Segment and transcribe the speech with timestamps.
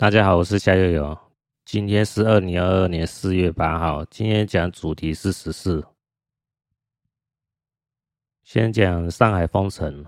[0.00, 1.18] 大家好，我是夏悠悠。
[1.64, 4.04] 今天是二零二二年四月八号。
[4.04, 5.84] 今天讲主题是十四。
[8.44, 10.06] 先讲上海封城。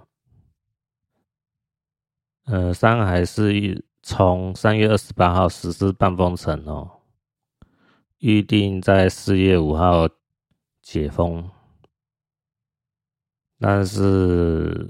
[2.44, 7.00] 呃，上海是从三月二十八号实施半封城哦，
[8.18, 10.08] 预定在四月五号
[10.80, 11.50] 解封，
[13.58, 14.88] 但是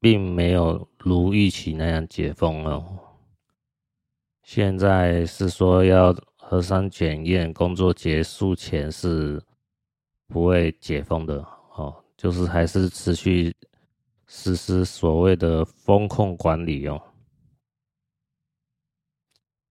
[0.00, 3.03] 并没有如预期那样解封哦。
[4.44, 9.42] 现在是说要核酸检验工作结束前是
[10.28, 11.38] 不会解封的
[11.74, 13.56] 哦，就是还是持续
[14.26, 17.02] 实施所谓的封控管理哦。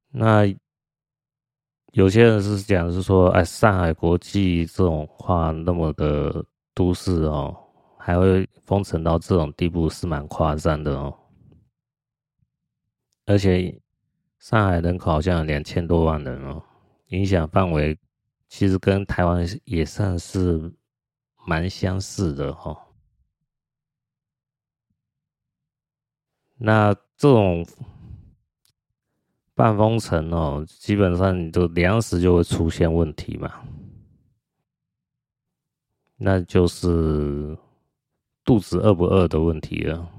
[0.09, 0.43] 那
[1.91, 6.43] 有些人是讲是说，哎，上海国际这种话那么的
[6.73, 7.55] 都市哦，
[7.99, 11.15] 还会封城到这种地步是蛮夸张的哦，
[13.27, 13.79] 而且。
[14.43, 16.61] 上海人口好像有两千多万人哦，
[17.07, 17.97] 影响范围
[18.49, 20.69] 其实跟台湾也算是
[21.47, 22.77] 蛮相似的哈。
[26.57, 27.65] 那这种
[29.55, 33.63] 半封城哦，基本上你就粮食就会出现问题嘛，
[36.17, 37.57] 那就是
[38.43, 40.09] 肚子饿不饿的问题了。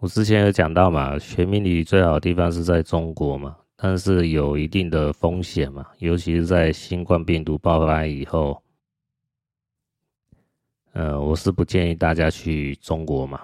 [0.00, 8.62] 我之前有讲到嘛，学命理最好的地方是在中国嘛，但是有一定的风险嘛，尤其是在新冠病毒爆发以后，
[10.92, 13.40] 呃，我是不建议大家去中国嘛。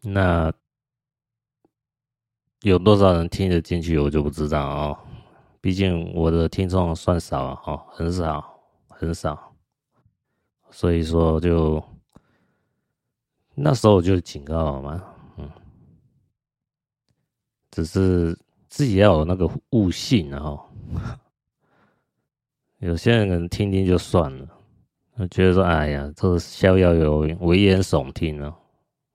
[0.00, 0.52] 那
[2.62, 4.98] 有多少人听得进去，我就不知道哦。
[5.60, 8.44] 毕竟我的听众算少哦，很少
[8.88, 9.54] 很少，
[10.72, 11.80] 所以说就。
[13.54, 15.04] 那时候我就警告了嘛，
[15.36, 15.48] 嗯，
[17.70, 18.36] 只是
[18.68, 20.58] 自己要有那个悟性，然后
[22.80, 24.48] 有些人听听就算了，
[25.30, 28.56] 觉得说，哎呀，这逍遥游危言耸听了。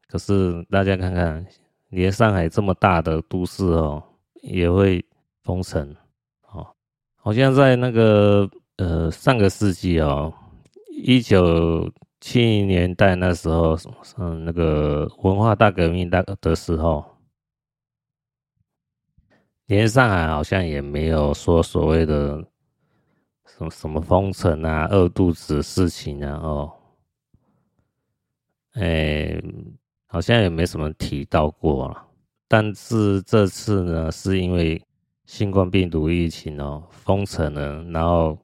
[0.07, 1.45] 可是大家看看，
[1.89, 4.01] 连上海这么大的都市哦，
[4.43, 5.03] 也会
[5.41, 5.95] 封城
[6.51, 6.65] 哦，
[7.15, 10.31] 好像在那个呃上个世纪哦，
[10.91, 11.91] 一九。
[12.19, 13.77] 七零年代那时候，
[14.17, 17.05] 嗯，那个文化大革命大的时候，
[19.67, 22.43] 连上海好像也没有说所谓的
[23.45, 26.73] 什么什么封城啊、饿肚子的事情啊，哦，
[28.73, 29.39] 哎，
[30.07, 32.07] 好像也没什么提到过了。
[32.47, 34.83] 但是这次呢，是因为
[35.25, 38.37] 新冠病毒疫情哦，封城了，然后。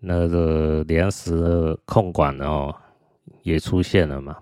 [0.00, 2.74] 那个粮食控管哦，
[3.42, 4.36] 也出现了嘛。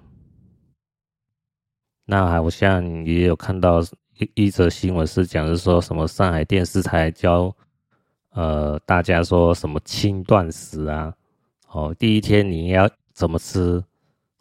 [2.05, 3.83] 那好像也有看到
[4.19, 7.55] 一一则新闻是讲，是说什么上海电视台教
[8.31, 11.13] 呃大家说什么轻断食啊，
[11.71, 13.83] 哦，第一天你要怎么吃，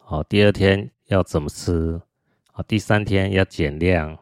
[0.06, 2.00] 哦，第二天要怎么吃，
[2.52, 4.16] 啊，第三天要减量，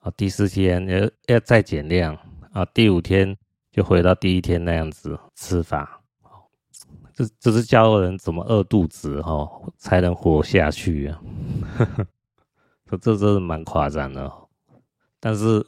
[0.00, 2.16] 啊，第四天要要再减量，
[2.52, 3.36] 啊，第五天
[3.72, 6.00] 就回到第一天那样子吃法。
[7.16, 11.22] 这这是教人怎么饿肚子哈，才能活下去啊！
[12.84, 14.30] 这这真是蛮夸张的。
[15.18, 15.66] 但是，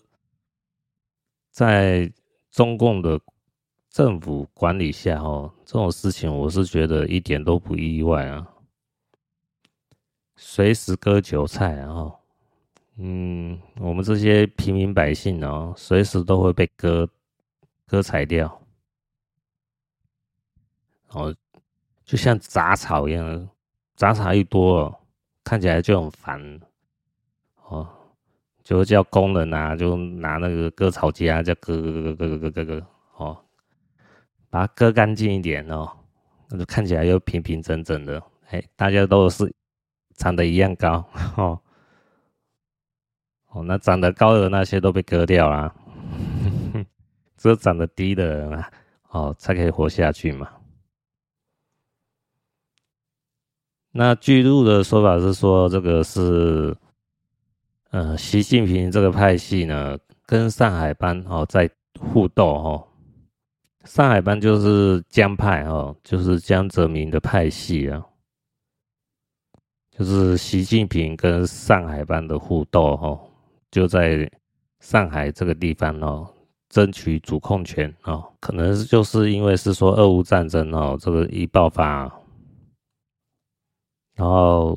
[1.51, 2.13] 在
[2.51, 3.19] 中共的
[3.89, 8.47] 政府管理下哦，这种事情我是觉得一点都不意外啊。
[10.37, 12.13] 随时割韭菜啊！
[12.99, 17.09] 嗯，我们这些平民百姓哦，随时都会被割
[17.87, 18.58] 割彩掉。
[21.11, 21.35] 哦，
[22.05, 23.49] 就像杂草一样，
[23.97, 24.95] 杂草一多，
[25.45, 26.61] 看起来就很烦。
[27.69, 27.89] 哦，
[28.63, 32.87] 就叫工人啊，就拿那个割草机啊，就割割割割割割割割，
[33.17, 33.45] 哦，
[34.51, 35.91] 把它割干净一点哦，
[36.49, 38.23] 那就看起来又平平整整的。
[38.51, 39.55] 哎，大家都是
[40.15, 41.05] 长得一样高，
[41.37, 41.61] 哦，
[43.49, 45.75] 哦，那长得高的那些都被割掉了，
[47.37, 48.71] 只有长得低的人啊，
[49.11, 50.51] 哦，才可以活下去嘛。
[53.91, 56.77] 那据路的说法是说，这个是，
[57.91, 61.69] 呃，习近平这个派系呢，跟上海帮哦在
[61.99, 62.85] 互斗哦。
[63.85, 68.05] 上海帮就是江派哦，就是江泽民的派系啊，
[69.91, 73.19] 就是习近平跟上海帮的互斗哦，
[73.71, 74.31] 就在
[74.81, 76.29] 上海这个地方哦，
[76.69, 82.13] 争取主控权哦，可能就是因为是说俄乌战争哦，这个一爆发。
[84.19, 84.77] 然后，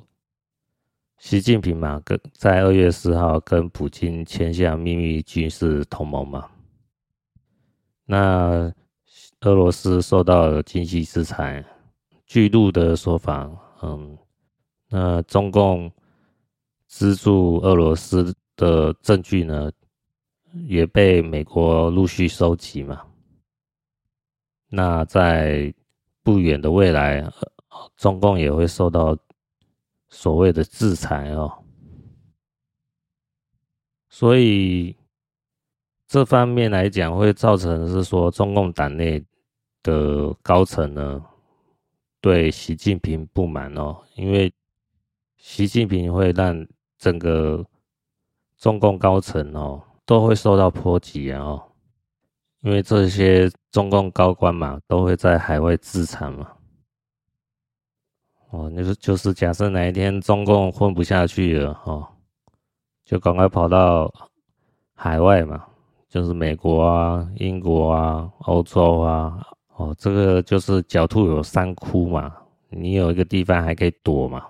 [1.17, 6.47] 习近平嘛，跟在二月四号跟普京签下秘密军事同盟嘛。
[8.05, 8.71] 那
[9.39, 11.65] 俄罗斯受到了经济制裁，
[12.27, 13.49] 据路的说法，
[13.81, 14.15] 嗯，
[14.89, 15.91] 那中共
[16.85, 19.71] 资助俄罗斯的证据呢，
[20.67, 23.01] 也被美国陆续收集嘛。
[24.69, 25.73] 那在
[26.21, 27.27] 不远的未来，
[27.97, 29.17] 中共也会受到。
[30.11, 31.63] 所谓的制裁哦，
[34.09, 34.95] 所以
[36.05, 39.23] 这方面来讲，会造成是说中共党内
[39.81, 41.25] 的高层呢，
[42.19, 44.53] 对习近平不满哦，因为
[45.37, 46.67] 习近平会让
[46.97, 47.65] 整个
[48.57, 51.71] 中共高层哦都会受到波及啊哦，
[52.59, 56.51] 因为这些中共高官嘛，都会在海外自产嘛。
[58.51, 62.05] 哦，就是就是假设哪一天中共混不下去了，哦，
[63.05, 64.13] 就赶快跑到
[64.93, 65.65] 海外嘛，
[66.09, 69.41] 就是美国啊、英国啊、欧洲啊，
[69.77, 72.35] 哦，这个就是狡兔有三窟嘛，
[72.67, 74.45] 你有一个地方还可以躲嘛。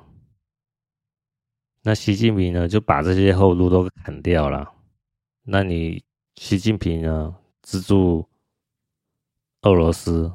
[1.84, 4.68] 那习近平呢，就把这些后路都砍掉了。
[5.44, 6.04] 那你
[6.38, 8.28] 习近平呢，资助
[9.62, 10.32] 俄罗斯，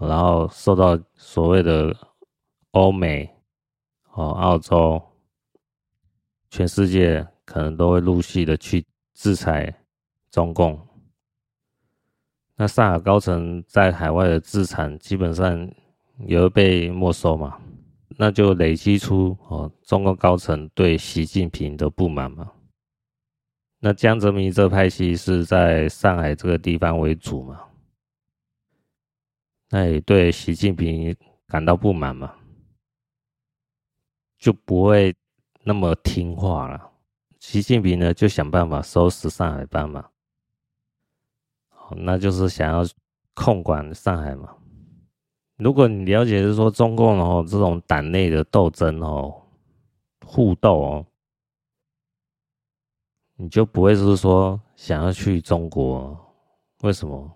[0.00, 1.94] 然后受到所谓的。
[2.74, 3.32] 欧美、
[4.14, 5.00] 哦，澳洲，
[6.50, 8.84] 全世界可能都会陆续的去
[9.14, 9.72] 制裁
[10.28, 10.76] 中共。
[12.56, 15.72] 那上海高层在海外的资产基本上
[16.26, 17.60] 也会被没收嘛，
[18.18, 22.50] 那就累积出哦，中共高层对习近平的不满嘛。
[23.78, 27.60] 那江泽民这派系是在上海这个地方为主嘛，
[29.70, 31.14] 那也对习近平
[31.46, 32.34] 感到不满嘛。
[34.44, 35.16] 就不会
[35.62, 36.90] 那么听话了。
[37.38, 40.04] 习近平呢，就想办法收拾上海帮嘛，
[41.70, 42.86] 好那就是想要
[43.32, 44.54] 控管上海嘛。
[45.56, 49.34] 如果你了解是说中共哦这种党内的斗争哦，
[50.26, 51.06] 互斗哦，
[53.36, 56.14] 你就不会是说想要去中国？
[56.82, 57.30] 为什么？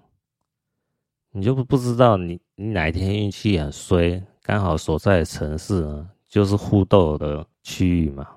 [1.30, 6.10] 你就不知道你你哪一天运气很衰，刚好所在的城市呢？
[6.28, 8.28] 就是互斗的区域嘛，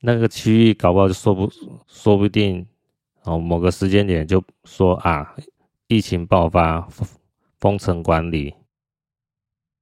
[0.00, 1.48] 那个区域搞不好就说不
[1.86, 2.66] 说不定
[3.22, 5.36] 哦，某个时间点就说啊，
[5.86, 6.88] 疫情爆发，
[7.58, 8.52] 封城管理，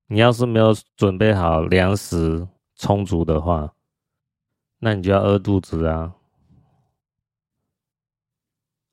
[0.08, 2.46] 你要是没有准备好粮食
[2.76, 3.72] 充足的话，
[4.78, 6.14] 那你就要饿肚子啊，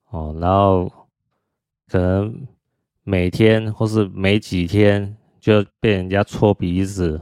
[0.08, 0.90] 哦，然后
[1.88, 2.46] 可能
[3.02, 7.20] 每天或是每几天就被人家戳鼻子。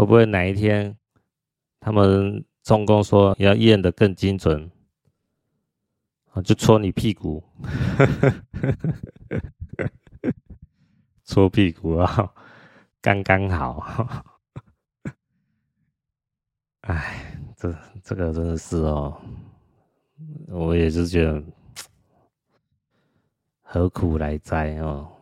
[0.00, 0.96] 会不会哪一天，
[1.78, 4.70] 他们中共说要验得更精准，
[6.32, 7.44] 啊，就戳你屁股，
[11.26, 12.32] 戳屁股啊，
[13.02, 14.24] 刚刚好。
[16.80, 17.70] 哎，这
[18.02, 19.20] 这个真的是哦，
[20.48, 21.44] 我也是觉得
[23.60, 25.12] 何苦来哉哦。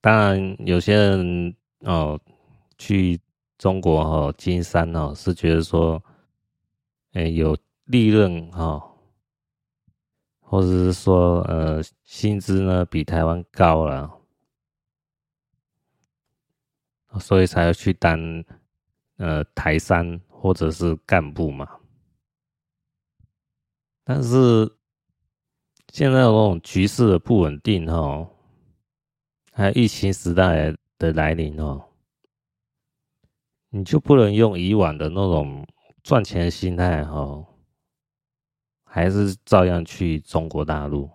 [0.00, 2.18] 当然，有些人哦
[2.78, 3.20] 去。
[3.58, 6.00] 中国哈经商哦，是觉得说，
[7.12, 8.80] 哎，有利润哈，
[10.38, 14.08] 或者是说呃薪资呢比台湾高了，
[17.18, 18.44] 所以才要去当
[19.16, 21.68] 呃台商或者是干部嘛。
[24.04, 24.72] 但是
[25.92, 28.30] 现在这种局势的不稳定哈，
[29.52, 31.84] 还有疫情时代的来临哦。
[33.70, 35.66] 你就不能用以往的那种
[36.02, 37.44] 赚钱心态哈，
[38.82, 41.10] 还是照样去中国大陆，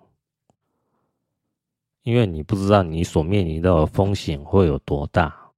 [2.03, 5.51] 因为你不知道你所面临的风险会有多大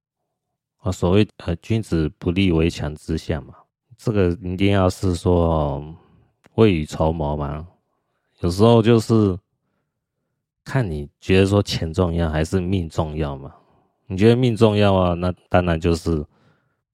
[0.78, 0.90] 啊。
[0.90, 3.54] 所谓呃，君子不立危墙之下嘛，
[3.98, 5.94] 这个一定要是说
[6.54, 7.68] 未雨绸缪嘛。
[8.40, 9.38] 有时候就是
[10.64, 13.54] 看你觉得说钱重要还是命重要嘛。
[14.06, 16.24] 你觉得命重要啊，那当然就是。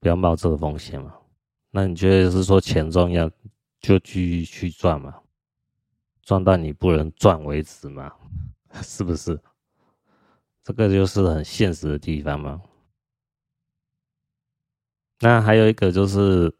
[0.03, 1.15] 不要冒这个风险嘛？
[1.71, 3.31] 那你觉得是说钱重要，
[3.81, 5.15] 就继续去赚嘛？
[6.23, 8.13] 赚到你不能赚为止嘛？
[8.83, 9.39] 是不是？
[10.65, 12.61] 这个就是很现实的地方嘛。
[15.21, 16.53] 那还有一个就是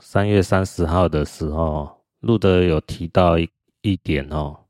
[0.00, 3.48] 三月三十号的时候，路德有提到一
[3.82, 4.64] 一点哦，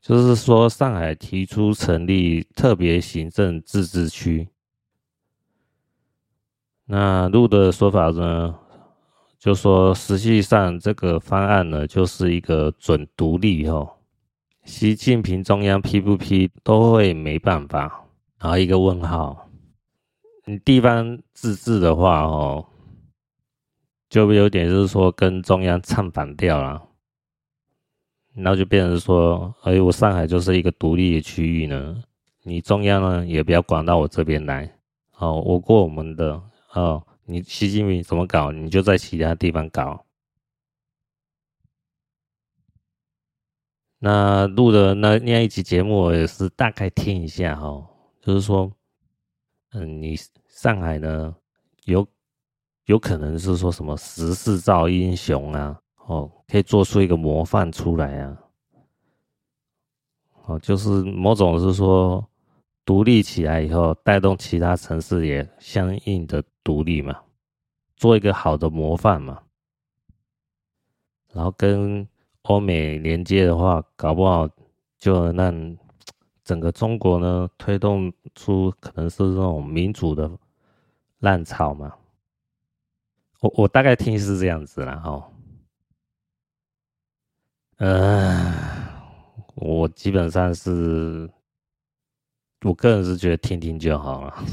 [0.00, 4.48] 就是说上海提出成立特别行政自治区。
[6.90, 8.54] 那路的说法呢，
[9.38, 13.86] 就说实际上这个方案呢，就是一个准独立哦。
[14.64, 18.04] 习近平中央批不批都会没办法。
[18.38, 19.48] 然后一个问号，
[20.46, 22.64] 你地方自治的话哦，
[24.08, 26.82] 就有点就是说跟中央唱反调了。
[28.34, 32.02] 然后就变成说，哎，我上海就是一个独立的区域呢，
[32.44, 34.72] 你中央呢也不要管到我这边来，
[35.18, 36.40] 哦，我过我们的，
[36.72, 40.04] 哦，你习近平怎么搞，你就在其他地方搞。
[43.98, 47.88] 那录的那那一集节目，我也是大概听一下哈、哦，
[48.20, 48.70] 就是说，
[49.72, 51.34] 嗯，你上海呢
[51.84, 52.06] 有
[52.84, 55.80] 有可能是说什么时势造英雄啊？
[56.06, 58.38] 哦，可以做出一个模范出来啊！
[60.46, 62.26] 哦，就是某种是说
[62.84, 67.18] 独立起来以后，带动其他城市也相应的独立嘛，
[67.96, 69.42] 做一个好的模范嘛。
[71.32, 72.06] 然后跟
[72.42, 74.46] 欧美连接的话，搞不好
[74.98, 75.78] 就让
[76.44, 80.30] 整个中国呢推动出可能是这种民主的
[81.20, 81.94] 浪潮嘛。
[83.40, 85.32] 我我大概听是这样子啦，哈。
[87.78, 88.52] 嗯，
[89.54, 91.30] 我基本上是，
[92.60, 94.44] 我个人是觉得听听就好了。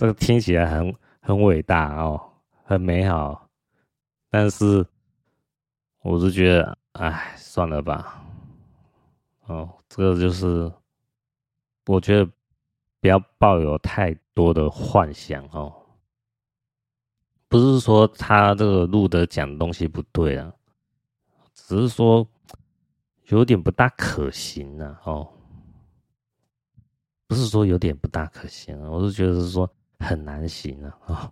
[0.00, 2.18] 这个听起来很很伟大哦，
[2.64, 3.46] 很美好，
[4.30, 4.82] 但是
[6.00, 8.24] 我是觉得，哎，算了吧。
[9.44, 10.72] 哦，这个就是，
[11.84, 12.24] 我觉得
[12.98, 15.70] 不要抱有太多的幻想哦。
[17.46, 20.50] 不是说他这个路德讲的东西不对啊。
[21.52, 22.26] 只是说
[23.24, 25.30] 有点不大可行啊，哦，
[27.26, 31.30] 不是说有点不大可行啊，我是觉得是说很难行啊，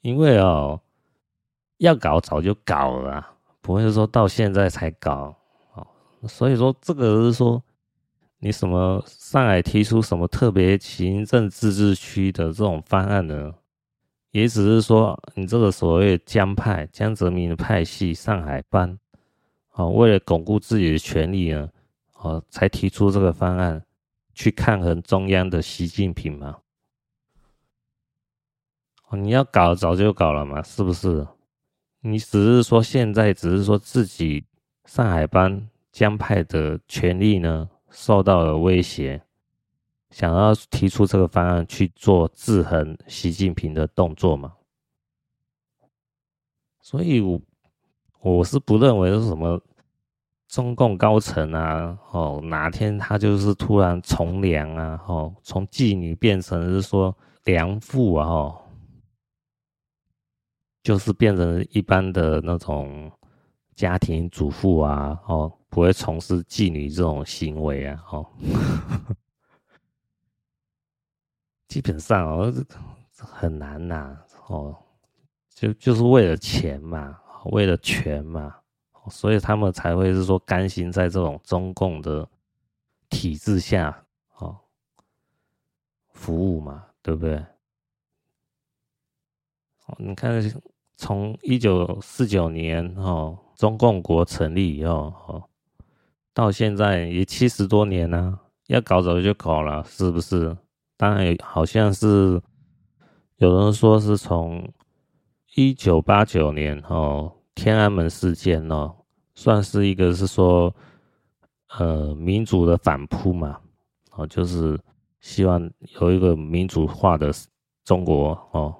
[0.00, 0.80] 因为哦，
[1.76, 3.24] 要搞早就搞了，
[3.60, 5.36] 不会说到现在才搞，
[5.74, 5.86] 哦，
[6.26, 7.62] 所以说这个是说
[8.38, 13.54] 你什么上海提出什么特别行政自治区的这种方案呢？
[14.30, 18.98] 也只是说，你这个所谓江派、江泽民的派系上海帮，
[19.72, 21.68] 哦，为了巩固自己的权利呢，
[22.14, 23.82] 哦，才提出这个方案。
[24.38, 26.60] 去抗衡中央的习近平嘛。
[29.10, 31.26] 你要搞早就搞了嘛，是不是？
[32.02, 34.44] 你只是说现在只是说自己
[34.84, 39.20] 上海帮江派的权力呢受到了威胁。
[40.10, 44.54] 想要提出这个方案去做制衡习近平的动作嘛？
[46.80, 47.40] 所以，我
[48.20, 49.60] 我是不认为是什么
[50.48, 57.14] 中共高层啊，哦，哪天他就是突然从良啊，哦，从妓女变成是说
[57.44, 58.58] 良妇啊，哦，
[60.82, 63.12] 就是变成一般的那种
[63.74, 68.26] 家庭主妇啊，哦，不会从事妓女这种行为啊，哦。
[71.68, 72.50] 基本上哦，
[73.18, 74.74] 很难呐、哦，
[75.54, 77.18] 就就是为了钱嘛，
[77.52, 78.56] 为了权嘛，
[79.10, 82.28] 所以他们才会是说甘心在这种中共的
[83.08, 84.04] 体制下
[84.36, 84.56] 哦
[86.12, 87.36] 服务嘛，对不对？
[89.86, 90.42] 哦，你看，
[90.96, 95.44] 从一九四九年哦，中共国成立以后哦，
[96.34, 100.56] 到现在也七十多年了、要搞早就搞了，是不是？
[100.96, 102.42] 当然，好像是
[103.36, 104.68] 有人说是从
[105.54, 108.94] 一九八九年哦，天安门事件哦，
[109.40, 110.74] 算是一个是说
[111.78, 113.60] 呃民主的反扑嘛，
[114.10, 114.76] 哦，就是
[115.20, 117.32] 希望有一个民主化的
[117.84, 118.74] 中国哦，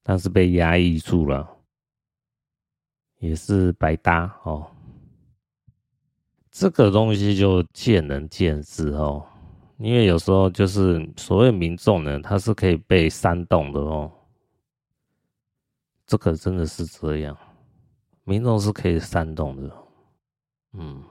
[0.00, 1.56] 但是被压抑住了，
[3.18, 4.64] 也是白搭哦。
[6.52, 9.26] 这个东西就见仁见智哦。
[9.78, 14.08] 因为有时候就是所谓民众呢，他是可以被煽动的哦。
[16.06, 17.36] 这个真的是这样，
[18.24, 19.70] 民众是可以煽动的。
[20.74, 21.02] 嗯，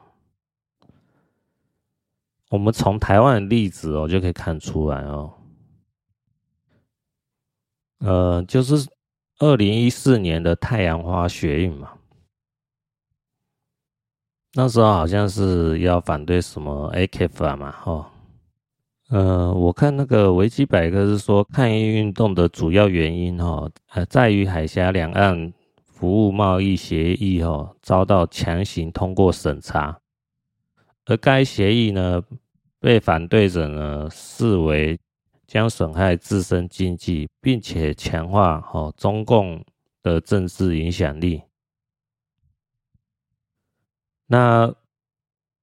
[2.49, 5.33] 我们从台湾的例子哦就可以看出来哦。
[7.99, 8.89] 呃，就是
[9.39, 11.91] 二零一四年的太阳花学运嘛，
[14.53, 18.11] 那时候好像是要反对什么 AK 法嘛，哈。
[19.09, 25.53] 呃，我看那个维基百科是说，抗议运动的主要原因哈，呃，在于海峡两岸
[26.01, 30.01] 服务贸易协议哦遭到强行通过审查，
[31.05, 32.19] 而该协议呢
[32.79, 34.99] 被反对者呢视为
[35.45, 39.63] 将损害自身经济，并且强化哦中共
[40.01, 41.43] 的政治影响力。
[44.25, 44.73] 那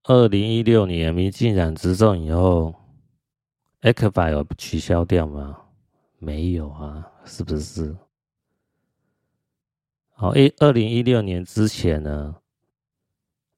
[0.04, 2.72] 二零一六年民进党执政以后
[3.80, 5.58] ，ECFA 有取消掉吗？
[6.20, 7.96] 没有啊，是不是？
[10.20, 12.34] 好，一二零一六年之前呢，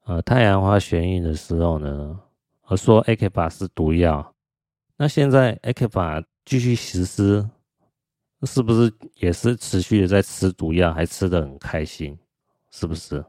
[0.04, 2.20] 呃，太阳花旋运的时候呢，
[2.66, 4.34] 呃说 ECFA 是毒药，
[4.98, 7.48] 那现在 ECFA 继续实施，
[8.42, 12.18] 是不是也是持续的在吃毒药，还吃的很开心？
[12.70, 13.24] 是不是？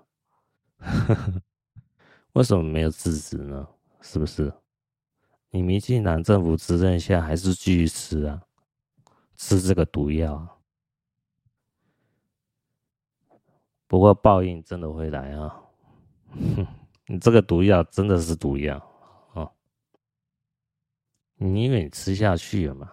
[2.34, 3.66] 为什么没有制止呢？
[4.02, 4.52] 是不是？
[5.52, 8.42] 你民进党政府执政下，还是继续吃啊？
[9.38, 10.61] 吃这个毒药。
[13.92, 15.54] 不过报应真的会来啊！
[16.56, 16.66] 哼，
[17.08, 18.78] 你这个毒药真的是毒药
[19.34, 19.52] 啊！
[21.36, 22.90] 你因为你吃下去了嘛，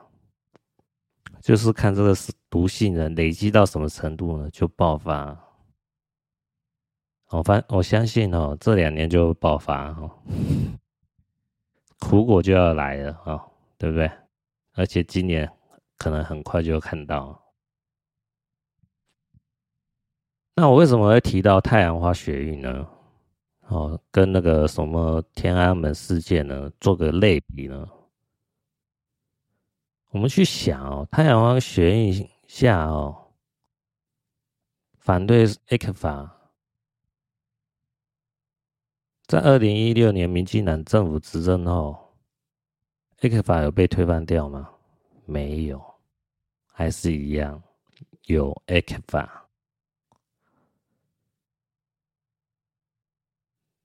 [1.41, 2.13] 就是看这个
[2.51, 5.39] 毒性呢累积到什么程度呢，就爆发。
[7.29, 10.11] 我反我相信哦，这两年就爆发哦，
[12.01, 13.47] 苦果就要来了啊，
[13.79, 14.11] 对不对？
[14.73, 15.49] 而且今年
[15.97, 17.41] 可能很快就会看到。
[20.61, 22.85] 那我为什么会提到太阳花学运呢？
[23.69, 27.89] 哦，跟那个什么天安门事件呢做个类比呢？
[30.11, 33.17] 我们去想哦，太阳花学运下哦，
[34.99, 36.29] 反对 ECFA，
[39.29, 41.97] 在二零一六年民进党政府执政后
[43.21, 44.69] ，ECFA 有被推翻掉吗？
[45.25, 45.81] 没有，
[46.73, 47.63] 还是一样
[48.25, 49.29] 有 ECFA。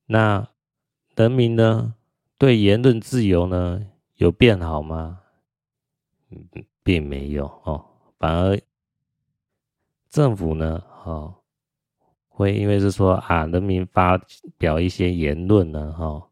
[0.05, 0.48] 那
[1.15, 1.95] 人民呢？
[2.36, 3.79] 对言论自由呢
[4.15, 5.22] 有变好吗？
[6.83, 7.86] 并没有哦，
[8.17, 8.59] 反而
[10.09, 11.35] 政府呢，哦，
[12.27, 14.20] 会因为是说啊，人民发
[14.57, 16.27] 表一些言论呢，哦，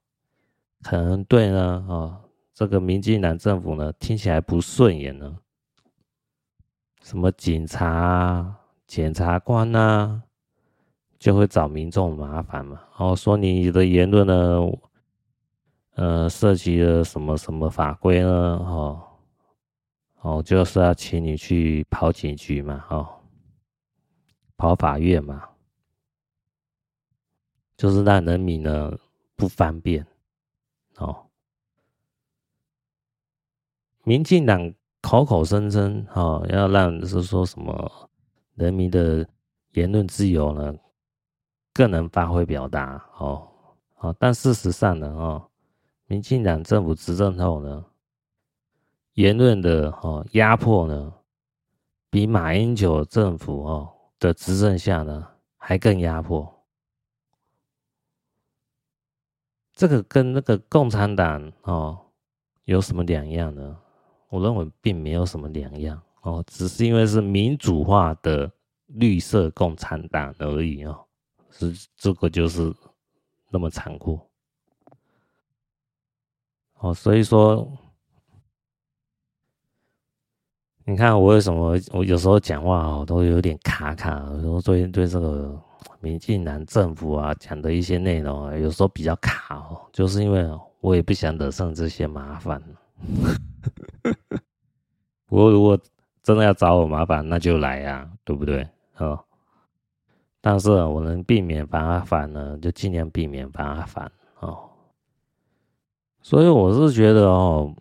[0.82, 5.38] 可能对呢，哦，这个民进党政府呢听起来不顺眼呢，
[7.02, 10.24] 什么警察啊、检察官啊。
[11.22, 14.60] 就会找民众麻烦嘛，然后说你的言论呢，
[15.94, 18.28] 呃，涉及了什么什么法规呢？
[18.28, 19.04] 哦，
[20.22, 23.08] 哦，就是要请你去跑警局嘛，哦，
[24.58, 25.48] 跑法院嘛，
[27.78, 28.92] 就是让人民呢
[29.36, 30.04] 不方便，
[30.98, 31.28] 哦，
[34.04, 38.10] 民进党口口声声哦要让是说什么
[38.56, 39.30] 人民的
[39.74, 40.76] 言论自由呢？
[41.82, 43.48] 更能发挥表达哦，
[44.02, 45.44] 哦，但事实上呢，哦，
[46.06, 47.84] 民进党政府执政后呢，
[49.14, 51.12] 言论的哦压迫呢，
[52.12, 56.48] 比马英九政府哦的执政下呢还更压迫。
[59.74, 62.00] 这个跟那个共产党哦
[62.66, 63.76] 有什么两样呢？
[64.30, 68.52] 我认为并没有什么两样哦，只是因为是民主化的
[68.86, 71.08] 绿色共产党而已哦。
[71.62, 72.74] 这这个就是
[73.52, 74.20] 那么残酷
[76.80, 77.72] 哦，所以说，
[80.86, 85.56] 你看我为什么我有时候讲话哦都有点卡卡，有时候对对这个
[86.00, 90.44] 民进党政府啊讲的一些内容啊，有时候比较卡哦，就是因为
[90.80, 92.60] 我也不想惹上这些麻烦。
[95.28, 95.80] 不过如果
[96.24, 98.68] 真的要找我麻烦，那就来呀，对不对？
[98.98, 99.24] 哦。
[100.44, 104.72] 但是我能避免麻烦呢，就尽量避免麻烦哦。
[106.20, 107.72] 所以我是觉得哦，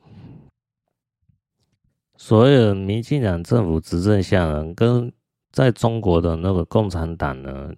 [2.19, 5.11] 所有民进党政府执政下呢，跟
[5.51, 7.73] 在中国的那个共产党呢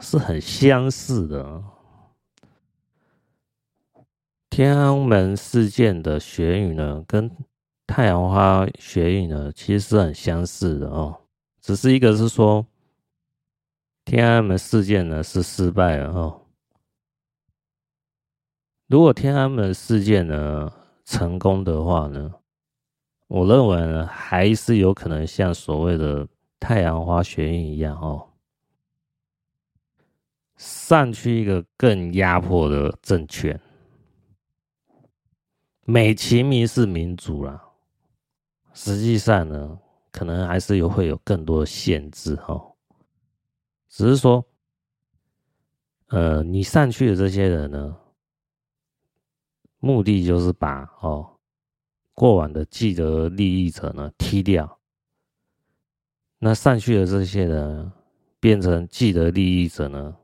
[0.00, 1.62] 是很相似的。
[4.50, 7.30] 天安门事件的学语呢，跟
[7.86, 11.16] 太阳花学语呢，其实是很相似的哦，
[11.60, 12.66] 只是一个是说。
[14.06, 16.42] 天安门事件呢是失败了哦。
[18.86, 20.72] 如果天安门事件呢
[21.04, 22.32] 成功的话呢，
[23.26, 26.28] 我认为呢还是有可能像所谓的
[26.60, 28.28] 太阳花学运一样哦，
[30.54, 33.60] 上去一个更压迫的政权，
[35.84, 37.60] 美其名是民主啦，
[38.72, 39.80] 实际上呢
[40.12, 42.75] 可能还是有会有更多的限制哦。
[43.96, 44.44] 只是说，
[46.08, 47.96] 呃，你上去的这些人呢，
[49.78, 51.26] 目的就是把哦
[52.12, 54.78] 过往的既得利益者呢踢掉，
[56.38, 57.90] 那上去的这些人
[58.38, 60.14] 变成既得利益者呢，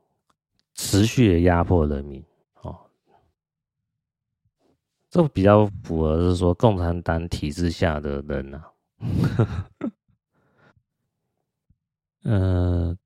[0.74, 2.22] 持续的压迫人民。
[2.60, 2.78] 哦，
[5.08, 9.70] 这比较符合是说共产党体制下的人呐、啊。
[12.24, 12.98] 嗯，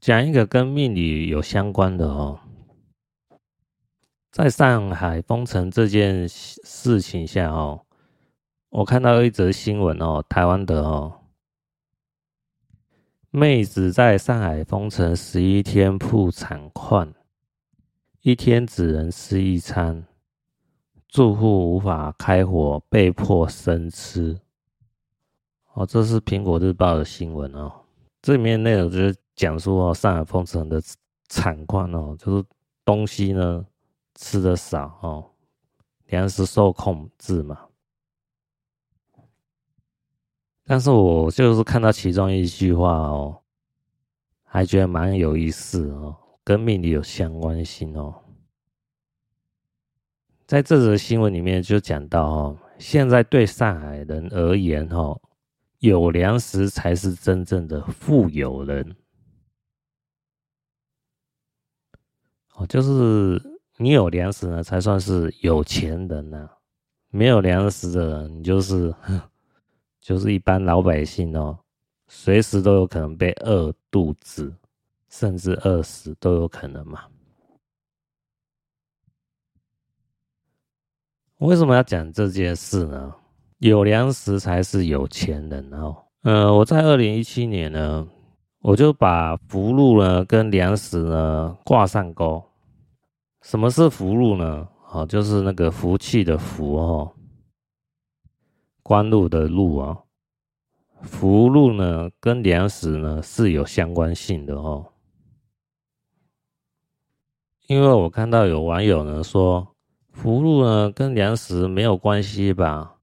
[0.00, 2.40] 讲一个跟命理有相关的哦。
[4.30, 7.84] 在上海封城这件事情下哦，
[8.68, 11.22] 我看到一则新闻哦，台湾的哦，
[13.30, 17.12] 妹子在上海封城十一天曝惨况，
[18.20, 20.06] 一天只能吃一餐，
[21.08, 24.38] 住户无法开火，被迫生吃。
[25.72, 27.72] 哦，这是苹果日报的新闻哦，
[28.22, 30.78] 这里面内容就是讲述哦，上海封城的
[31.30, 32.44] 惨况哦，就是
[32.84, 33.64] 东西呢。
[34.20, 35.30] 吃的少哦，
[36.06, 37.56] 粮食受控制嘛。
[40.64, 43.40] 但是我就是看到其中一句话哦，
[44.42, 48.12] 还觉得蛮有意思哦，跟命理有相关性哦。
[50.48, 55.16] 在这则新闻里面就讲到哦，现在对上海人而言哦，
[55.78, 58.96] 有粮食才是真正的富有人
[62.58, 63.42] 哦，就是。
[63.80, 66.50] 你有粮食呢，才算是有钱人呢、
[67.10, 68.92] 没有粮食的人，你就是，
[70.00, 71.56] 就是一般老百姓哦，
[72.08, 74.52] 随时都有可能被饿肚子，
[75.08, 77.04] 甚至饿死都有可能嘛。
[81.36, 83.14] 为什么要讲这件事呢？
[83.58, 85.96] 有粮食才是有钱人哦。
[86.22, 88.08] 呃，我在二零一七年呢，
[88.58, 92.42] 我就把福禄呢跟粮食呢挂上钩。
[93.48, 94.68] 什么是福禄呢？
[94.90, 97.10] 哦，就是那个福气的福哦，
[98.82, 99.96] 官禄的禄啊。
[101.00, 104.92] 福禄呢，跟粮食呢是有相关性的哦。
[107.68, 109.66] 因为我看到有网友呢说，
[110.12, 112.96] 福禄呢跟粮食没有关系吧？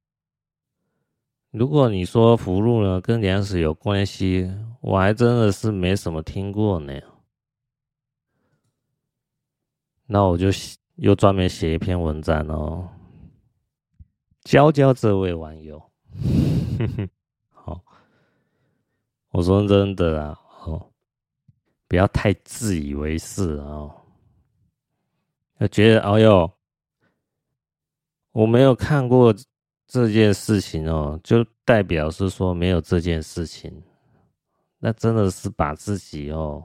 [1.50, 4.48] 如果你说福禄呢跟粮食有关系，
[4.82, 6.94] 我还真的是没什么听过呢。
[10.08, 10.48] 那我就
[10.96, 12.88] 又专门写一篇文章哦，
[14.44, 15.82] 教教这位网友。
[17.50, 17.84] 好，
[19.32, 20.92] 我说真的啊，哦，
[21.88, 23.90] 不要太自以为是啊，
[25.58, 26.52] 要觉得哎呦，
[28.32, 29.34] 我没有看过
[29.88, 33.84] 这件事情哦，就代表是说没有这件事情，
[34.78, 36.64] 那真的是把自己哦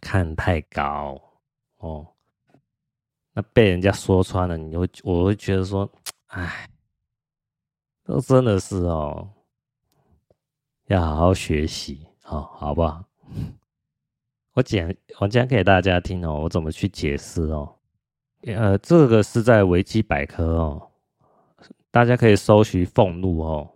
[0.00, 1.20] 看太高。
[1.78, 2.06] 哦，
[3.32, 5.90] 那被人家说穿了，你会我会觉得说，
[6.26, 6.68] 哎，
[8.04, 9.28] 都真的是哦，
[10.86, 13.04] 要好好学习哦，好不好？
[14.54, 17.76] 我讲我讲给大家听哦，我怎么去解释哦？
[18.42, 20.90] 呃，这个是在维基百科哦，
[21.90, 23.70] 大家可以搜寻俸禄哦。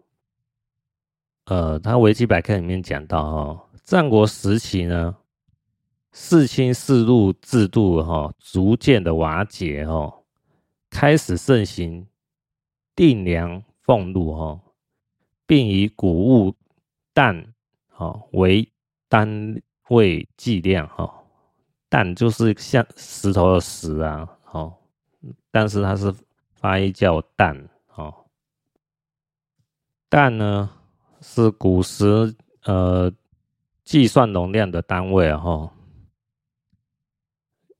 [1.46, 5.16] 呃，他维基百科里面讲到哦，战国时期呢。
[6.12, 10.12] 世卿世禄制度哈，逐渐的瓦解哈，
[10.90, 12.06] 开始盛行
[12.94, 14.60] 定量俸禄哈，
[15.46, 16.54] 并以谷物
[17.14, 17.54] 担
[17.88, 18.70] 哈为
[19.08, 21.24] 单位计量哈，
[21.88, 24.70] 担就是像石头的石啊，哈，
[25.50, 26.14] 但是它是
[26.52, 28.14] 发音叫担哈，
[30.10, 30.70] 担呢
[31.22, 33.10] 是古时呃
[33.82, 35.72] 计算容量的单位哈。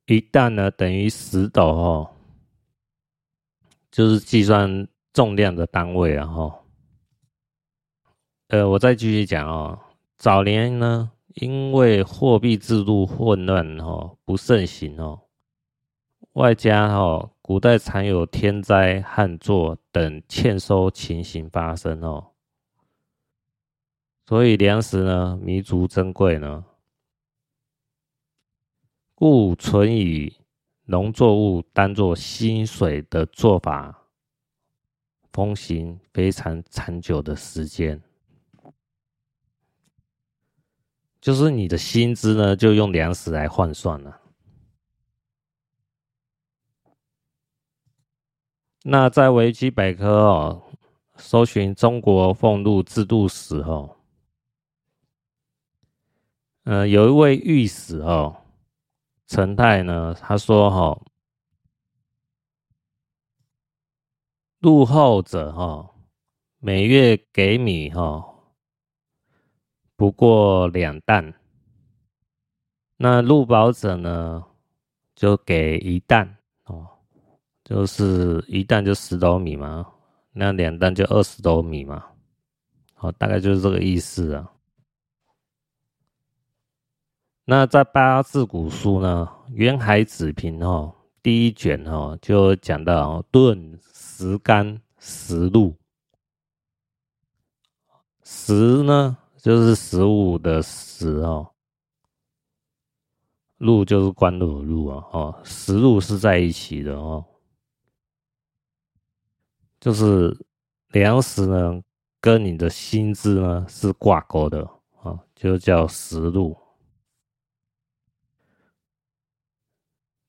[0.06, 2.10] 一旦呢等于十斗哦，
[3.90, 6.58] 就是计算重量的单位啊哈。
[8.48, 9.78] 呃，我再继续讲哦。
[10.18, 15.22] 早年呢，因为货币制度混乱哦，不盛行哦，
[16.32, 22.32] 外加哦，古代常有天灾旱作等欠收情形发生哦，
[24.26, 26.64] 所以粮食呢弥足珍贵呢。
[29.24, 30.36] 故存以
[30.86, 33.96] 农作物当作薪水的做法，
[35.30, 38.02] 风行非常长久的时间。
[41.20, 44.20] 就是你的薪资呢，就用粮食来换算了。
[48.82, 50.62] 那在维基百科哦，
[51.14, 53.98] 搜寻中国俸禄制度时哦，
[56.64, 58.41] 呃，有一位御史哦。
[59.26, 60.14] 陈泰呢？
[60.20, 61.00] 他说：“哈，
[64.58, 65.90] 入后者哈，
[66.58, 68.22] 每月给米哈，
[69.96, 71.34] 不过两担。
[72.96, 74.44] 那入保者呢，
[75.14, 76.86] 就给一担哦，
[77.64, 79.90] 就是一担就十斗米嘛，
[80.32, 82.04] 那两担就二十斗米嘛，
[82.94, 84.52] 好，大概就是这个意思啊。
[87.44, 95.76] 那在八字古书呢，《元海子平》哦，第一卷哦，就讲到炖十干食禄，
[98.22, 101.50] 食呢就是食物的食哦，
[103.58, 107.24] 禄就是官禄的禄啊，哦，十禄是在一起的哦，
[109.80, 110.32] 就是
[110.90, 111.82] 粮食呢
[112.20, 114.62] 跟你的薪资呢是挂钩的
[115.02, 116.56] 啊，就叫食禄。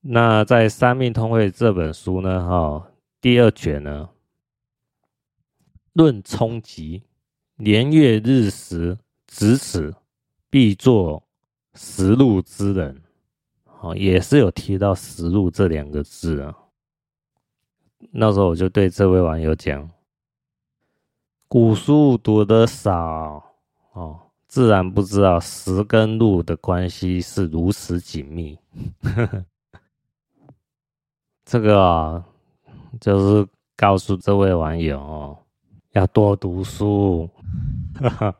[0.05, 4.09] 那在《三命通会》这本书呢，哈，第二卷呢，
[5.93, 7.03] 论冲吉，
[7.55, 9.95] 年月日时子此，
[10.49, 11.23] 必作
[11.75, 13.01] 十禄之人，
[13.63, 16.53] 好，也是有提到十禄这两个字啊。
[18.11, 19.89] 那时候我就对这位网友讲，
[21.47, 23.41] 古书读得少
[23.93, 28.59] 哦，自然不知道时跟禄的关系是如此紧密。
[31.45, 32.25] 这个啊，
[33.01, 35.37] 就是告诉这位网友哦，
[35.91, 37.29] 要多读书，
[37.99, 38.35] 哈哈，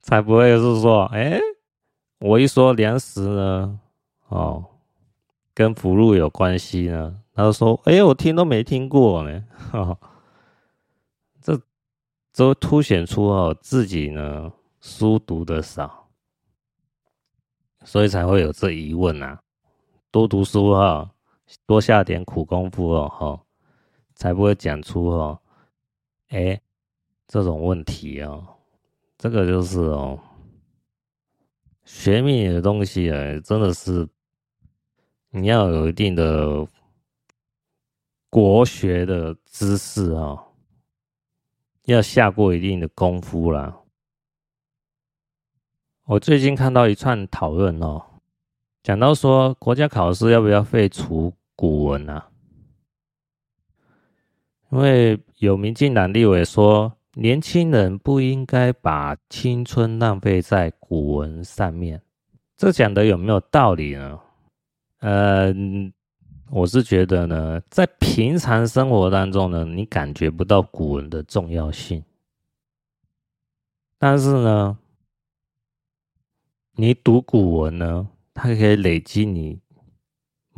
[0.00, 1.40] 才不会是说，哎，
[2.20, 3.80] 我一说粮食呢，
[4.28, 4.64] 哦，
[5.54, 9.98] 跟福禄有关系呢，他就说，哎，我听都没听过呢，哈哈，
[11.40, 11.58] 这
[12.34, 16.06] 都凸显出哦自己呢书读的少，
[17.82, 19.40] 所以才会有这疑问啊，
[20.10, 21.10] 多读书哈。
[21.66, 23.40] 多下点苦功夫哦，哈，
[24.14, 25.40] 才不会讲出哦，
[26.28, 26.60] 哎，
[27.26, 28.46] 这种问题哦，
[29.16, 30.18] 这个就是哦，
[31.84, 34.08] 学命的东西啊，真的是
[35.30, 36.66] 你要有一定的
[38.30, 40.52] 国学的知识哦，
[41.84, 43.80] 要下过一定的功夫啦。
[46.04, 48.02] 我最近看到一串讨论哦，
[48.82, 52.28] 讲到说国家考试要不要废除古文啊，
[54.70, 62.00] 因为有民进党立委说，年轻人不应该把青春浪费在古文上面，
[62.56, 64.20] 这讲的有没有道理呢？
[65.00, 65.92] 嗯，
[66.48, 72.04] 我是觉得呢，在平常生活当中呢，你感觉不到古文的重要性，
[73.98, 74.78] 但是呢，
[76.76, 79.58] 你读古文呢，它可以累积你。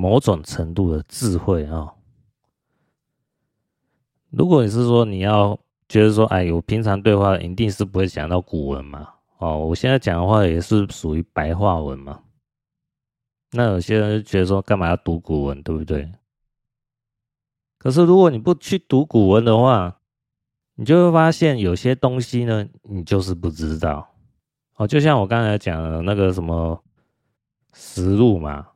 [0.00, 1.92] 某种程度的智慧啊、哦，
[4.30, 5.60] 如果你是说你要
[5.90, 12.22] 觉得说，哎，我平常对话一定是不会讲到古文嘛，哦，我现在讲的话也是属于白话文嘛，
[13.52, 16.10] 那有些人就觉得说，干嘛要读古文，对不对？
[17.76, 20.00] 可是如果你不去读古文的话，
[20.76, 24.08] 你就会发现有些东西呢，你就是不知道。
[24.76, 26.82] 哦，就像我刚才讲的那个什么
[27.74, 28.68] 实录嘛。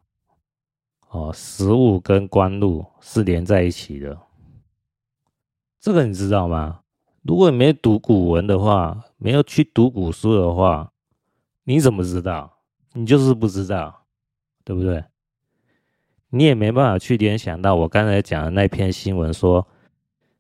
[1.15, 4.19] 哦，食物跟官禄是连在一起的，
[5.79, 6.81] 这个你知道吗？
[7.23, 10.91] 如果你没读古文的话，没有去读古书的话，
[11.63, 12.59] 你怎么知道？
[12.95, 14.07] 你就是不知道，
[14.65, 15.05] 对不对？
[16.31, 19.65] 你也没办法去联想到我刚才讲的那篇新闻，说，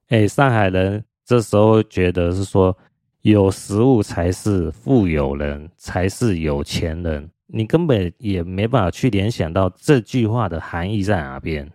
[0.08, 2.76] 哎，上海人这时候觉得是说，
[3.20, 7.30] 有食物才是富有人，才是有钱人。
[7.46, 11.70] 你根本也没办法去联想到这句话的含义在哪边，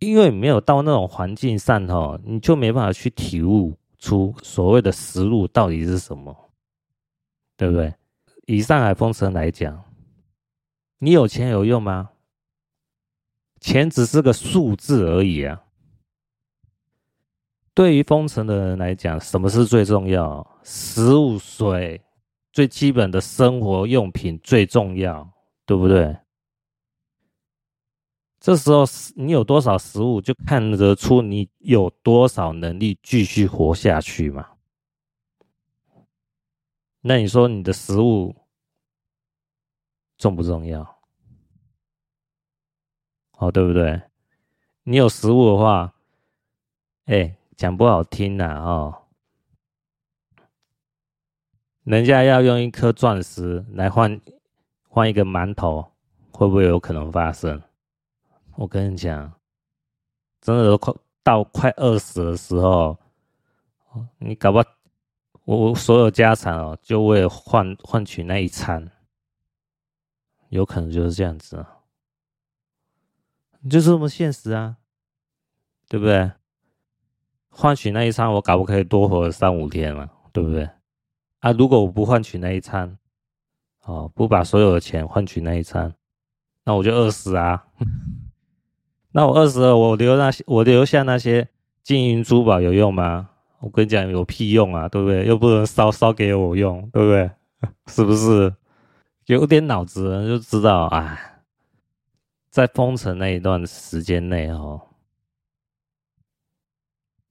[0.00, 6.50] 因为没有到那种环境上头，你就没办法去体悟出所谓的实录到底是什么，
[7.56, 7.94] 对不对？
[8.46, 9.84] 以上海封城来讲，
[10.98, 12.10] 你有钱有用吗？
[13.60, 15.62] 钱只是个数字而已啊。
[17.72, 20.44] 对于封城的人来讲，什么是最重要？
[20.64, 22.02] 食物、水。
[22.52, 25.32] 最基本的生活用品最重要，
[25.64, 26.16] 对不对？
[28.38, 28.84] 这时候
[29.14, 34.48] 你有多少食物，就看得出你有多少能力继续活下去嘛。
[37.00, 38.34] 那你说你的食物
[40.18, 41.00] 重不重要？
[43.38, 44.02] 哦，对不对？
[44.84, 45.94] 你有食物的话，
[47.06, 49.01] 哎，讲不好听呐，哦。
[51.84, 54.20] 人家要用一颗钻石来换
[54.88, 55.92] 换一个馒头，
[56.30, 57.60] 会不会有可能发生？
[58.54, 59.32] 我跟你讲，
[60.40, 62.96] 真的都快到快饿死的时候，
[64.18, 64.58] 你搞不
[65.44, 68.90] 我我所有家产哦，就为了换换取那一餐，
[70.50, 71.78] 有可能就是这样子啊，
[73.68, 74.76] 就是这么现实啊，
[75.88, 76.30] 对不对？
[77.50, 80.70] 换取那一餐，我搞不可以多活三五天嘛，对不对？
[81.42, 82.96] 啊，如果我不换取那一餐，
[83.84, 85.92] 哦，不把所有的钱换取那一餐，
[86.64, 87.66] 那我就饿死啊。
[89.10, 91.48] 那我饿死了，我留那些，我留下那些
[91.82, 93.28] 金银珠宝有用吗？
[93.58, 95.26] 我跟你讲，有屁用啊，对不对？
[95.26, 97.30] 又不能烧烧给我用，对不对？
[97.92, 98.54] 是不是？
[99.26, 101.42] 有点脑子人就知道，哎，
[102.50, 104.80] 在封城那一段时间内，哦，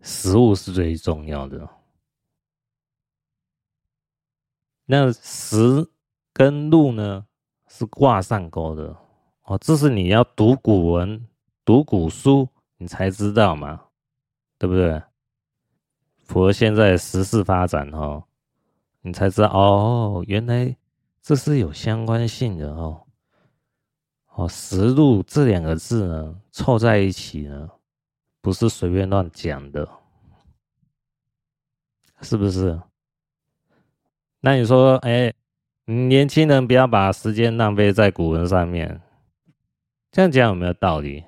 [0.01, 1.67] 食物是最重要的。
[4.91, 5.89] 那食
[6.33, 7.25] 跟路呢，
[7.69, 8.93] 是挂上钩的
[9.43, 9.57] 哦。
[9.59, 11.25] 这是你要读古文。
[11.63, 13.79] 读古书，你才知道嘛，
[14.57, 15.01] 对不对？
[16.25, 18.21] 符合现在时事发展哦，
[18.99, 20.75] 你才知道哦，原来
[21.21, 23.07] 这是有相关性的哦。
[24.33, 27.69] 哦，食禄这两个字呢，凑在一起呢，
[28.41, 29.87] 不是随便乱讲的，
[32.21, 32.77] 是不是？
[34.41, 35.33] 那你说，哎，
[35.85, 38.99] 年轻人不要把时间浪费在古文上面，
[40.11, 41.23] 这样讲有没有道理？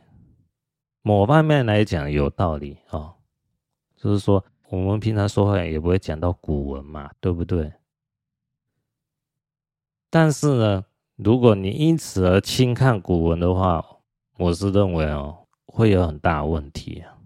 [1.03, 3.15] 某方面来讲有道理哦，
[3.95, 7.73] 就是说我们平常说话也不会讲到古文嘛，对不对？
[10.09, 13.85] 但是呢，如果你因此而轻看古文的话，
[14.37, 17.17] 我是认为哦，会有很大问题啊。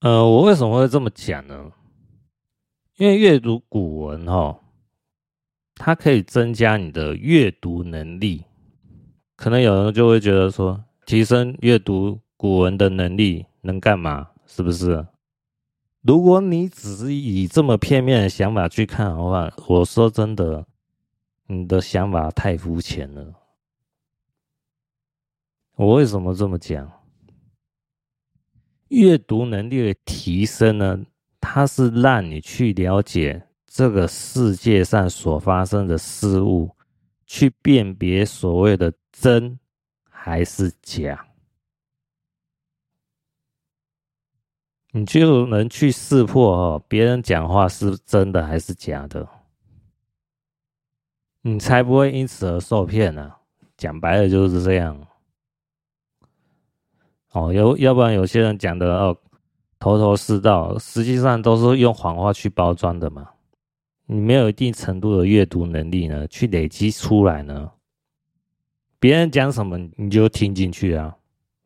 [0.00, 1.72] 呃，我为什么会这么讲呢？
[2.98, 4.58] 因为阅读古文哦，
[5.76, 8.44] 它可以增加你的阅读能力。
[9.36, 14.30] 可能有人就会觉得说，提升阅读古文的能力能干嘛？
[14.46, 15.06] 是不是？
[16.00, 20.66] 如果你只是以这么片面的想法去看的话，我说真的，
[21.46, 23.32] 你的想法太肤浅了。
[25.76, 26.90] 我为什么这么讲？
[28.88, 31.04] 阅读能力的提升呢，
[31.40, 36.74] 它是让你去了解这个世界上所发生的事物，
[37.26, 39.58] 去辨别所谓的真。
[40.20, 41.26] 还是假，
[44.90, 49.26] 你就能去识破哦，别人讲话是真的还是假的，
[51.40, 53.32] 你才不会因此而受骗呢。
[53.76, 55.06] 讲白了就是这样。
[57.30, 59.16] 哦，有要不然有些人讲的哦
[59.78, 63.30] 头头是道，实际上都是用谎话去包装的嘛。
[64.06, 67.72] 你没有一定程度的阅读能力呢，去累积出来呢。
[68.98, 71.16] 别人讲什么你就听进去啊，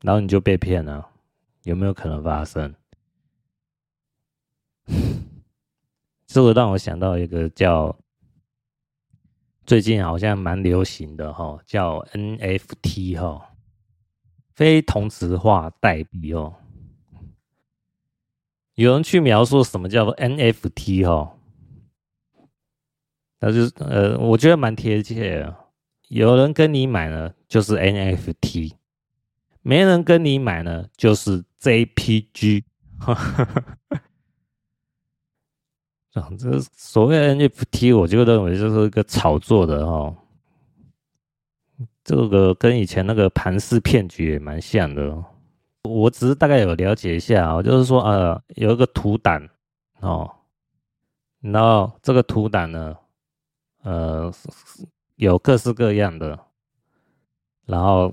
[0.02, 1.08] 然后你就被骗了，
[1.62, 2.74] 有没有可能发生？
[6.26, 7.96] 这个让我想到一个叫
[9.64, 13.54] 最近好像蛮流行的哈，叫 NFT 哈，
[14.50, 16.54] 非同质化代币哦。
[18.74, 21.36] 有人去描述什么叫做 NFT 哈，
[23.40, 25.56] 那就是呃，我觉得蛮贴切的。
[26.08, 28.74] 有人跟你买呢，就是 NFT；
[29.62, 32.64] 没人跟你买呢，就是 JPG。
[36.38, 40.14] 这所谓 NFT，我就认为就是一个炒作的哦。
[42.04, 45.24] 这个跟以前那个盘式骗局也蛮像的哦。
[45.88, 49.48] 我只是大概有了解一下啊，就是说呃，有一个图档
[50.00, 50.30] 哦，
[51.40, 52.96] 然后这个图档呢，
[53.82, 54.32] 呃。
[55.16, 56.36] 有各式各样的，
[57.64, 58.12] 然后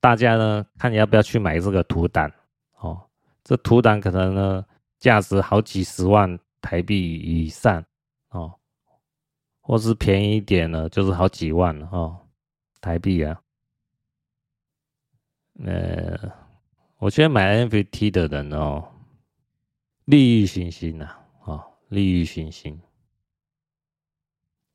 [0.00, 2.30] 大家呢，看你要不要去买这个图档
[2.78, 2.98] 哦。
[3.44, 4.64] 这图档可能呢，
[4.98, 7.84] 价值好几十万台币以上
[8.30, 8.54] 哦，
[9.60, 12.16] 或是便宜一点呢，就是好几万哦
[12.80, 13.38] 台币啊。
[15.66, 16.32] 呃，
[16.98, 18.84] 我觉得买 NFT 的人哦，
[20.06, 21.08] 利欲熏心呐，
[21.44, 22.80] 哦，利欲熏心。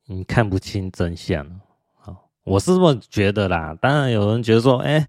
[0.06, 1.60] 你看不清真相，
[1.94, 3.76] 好，我是这么觉得啦。
[3.80, 5.08] 当然有人觉得说，哎、欸，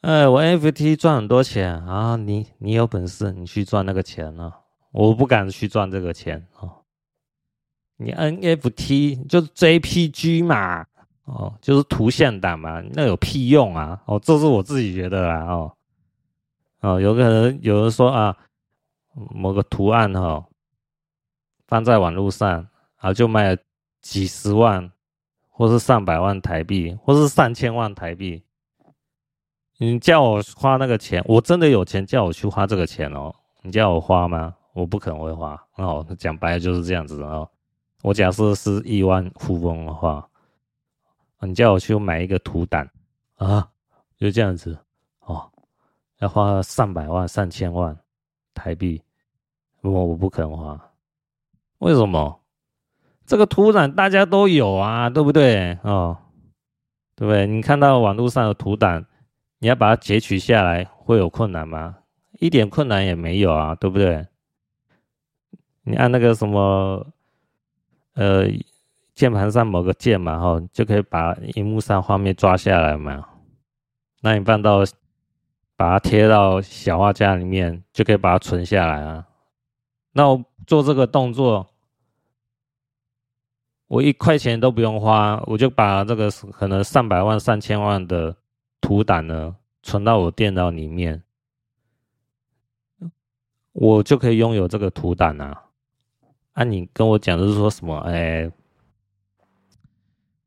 [0.00, 4.52] 哎，我 NFT 赚很多钱啊，你你有本事你去赚那个钱呢？
[4.92, 6.82] 我不敢去赚这个钱哦。
[7.98, 10.86] 你 NFT 就是 JPG 嘛，
[11.24, 14.02] 哦，就是图像档嘛，那有屁用啊？
[14.06, 15.44] 哦，这是我自己觉得啦。
[15.44, 15.75] 哦，
[16.86, 18.36] 哦，有可能有人说啊，
[19.30, 20.46] 某个图案哈，
[21.66, 23.62] 放在网络上，啊就卖了。
[24.02, 24.92] 几十万，
[25.48, 28.40] 或是上百万台币，或是上千万台币，
[29.78, 33.34] 你叫我花那个钱，我真的有钱叫我去花这个钱哦。
[33.62, 34.54] 你叫我花吗？
[34.74, 36.06] 我不可能会花哦。
[36.16, 37.50] 讲白了就是这样子哦。
[38.02, 40.24] 我假设是亿万富翁的话，
[41.40, 42.88] 你叫我去买一个图档
[43.38, 43.68] 啊，
[44.16, 44.78] 就这样子，
[46.18, 47.96] 要花上百万、上千万
[48.54, 49.02] 台币，
[49.82, 50.90] 我我不可能花。
[51.78, 52.40] 为什么？
[53.26, 55.76] 这个图档大家都有啊，对不对？
[55.82, 56.16] 哦，
[57.16, 57.46] 对不对？
[57.46, 59.04] 你看到网络上的图档，
[59.58, 61.96] 你要把它截取下来，会有困难吗？
[62.38, 64.26] 一点困难也没有啊，对不对？
[65.82, 67.06] 你按那个什么，
[68.14, 68.46] 呃，
[69.14, 73.26] 键盘上某个键嘛，哈，就可以把荧幕上画面抓下来嘛。
[74.20, 74.84] 那你放到，
[75.76, 79.26] 把它贴到小画家里面，就可以把它存下来啊。
[80.12, 81.68] 那我做这个动作。
[83.88, 88.34] 我一块钱都不用花，我就把这个可能上百万、上千万的
[88.80, 91.22] 图档呢存到我电脑里面，
[93.70, 95.66] 我就可以拥有这个图档啊。
[96.54, 97.96] 啊，你跟我讲的是说什么？
[97.98, 98.50] 哎，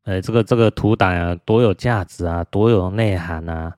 [0.03, 3.73] 哎，这个这个图档啊，多有价值啊，多有内涵啊，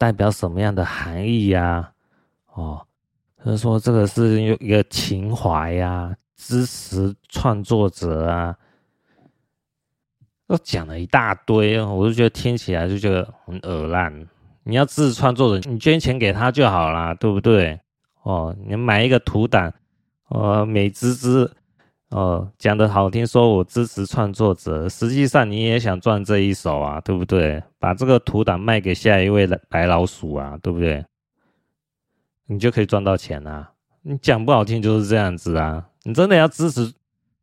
[0.00, 1.92] 代表什么样的含义呀？
[2.54, 2.86] 哦，
[3.44, 8.56] 就是说这个是有一个情怀呀，支持创作者啊。
[10.46, 14.26] 都讲了一大堆，我就觉得听起来就觉得很恶烂。
[14.62, 17.78] 你要支持创作者，你捐钱给他就好啦，对不对？
[18.22, 19.70] 哦，你买一个图档，
[20.30, 21.54] 呃，美滋滋，
[22.10, 27.62] 哦，讲得好听，说我支持创作者，实际上你也想赚这一手啊，对不对？
[27.78, 31.04] 把这个图档卖给下一位白老鼠啊，对不对？
[32.46, 33.72] 你就可以赚到钱啊。
[34.02, 35.86] 你讲不好听就是这样子啊。
[36.02, 36.92] 你真的要支持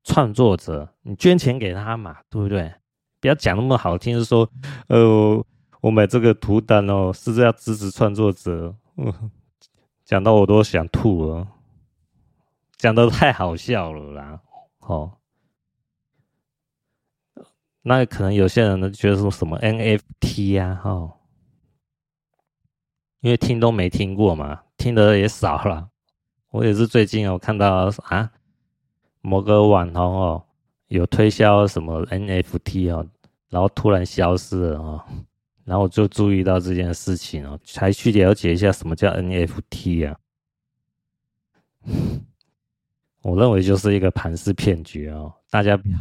[0.03, 2.73] 创作者，你捐钱给他嘛，对不对？
[3.21, 4.49] 不要讲那么好听，是说，
[4.87, 5.41] 呃，
[5.79, 8.75] 我买这个图档哦，是要支持创作者。
[8.97, 9.13] 嗯，
[10.03, 11.47] 讲到我都想吐了，
[12.75, 14.41] 讲得太好笑了啦。
[14.87, 15.17] 哦，
[17.83, 21.13] 那可能有些人呢觉得说什么 NFT 呀，哦，
[23.21, 25.89] 因为听都没听过嘛，听的也少了。
[26.49, 28.31] 我也是最近我看到啊，
[29.21, 30.43] 某个网红哦。
[30.87, 33.05] 有推销什么 NFT 哦，
[33.49, 35.03] 然后突然消失了哦，
[35.65, 40.17] 然后我就注意到这件事情哦，才去了解一下什么叫 NFT 啊。
[43.21, 45.97] 我认为就是一个盘式骗局哦，大家不要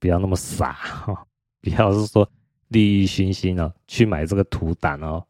[0.00, 1.26] 不要那么傻哈，
[1.60, 2.28] 不要是说
[2.68, 5.26] 利欲熏心哦，去买这个图档哦，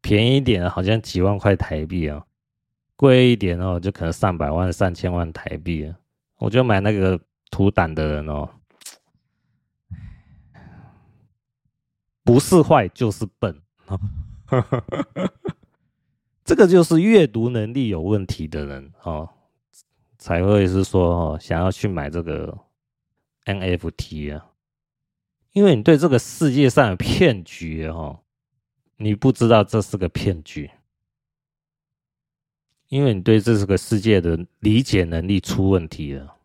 [0.00, 2.24] 便宜一点好像几万块台币哦，
[2.96, 5.96] 贵一点哦就可能上百万上千万台币啊，
[6.38, 7.20] 我就买那个。
[7.48, 8.50] 图档的人哦，
[12.24, 13.98] 不是坏就是笨哦，
[16.44, 19.30] 这个就是阅读能力有问题的人哦，
[20.18, 22.58] 才会是说哦，想要去买这个
[23.44, 24.50] NFT 啊，
[25.52, 28.20] 因为你对这个世界上的骗局哦，
[28.96, 30.70] 你不知道这是个骗局，
[32.88, 36.36] 因为你对这是个世界的理解能力出问题了。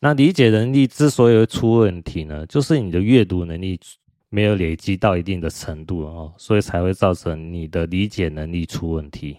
[0.00, 3.80] 那理解能力之所以会出问题呢，就是你的阅读能力
[4.28, 9.38] 没有累积到一定的程度哦，所以才会造成你的理解能力出问题。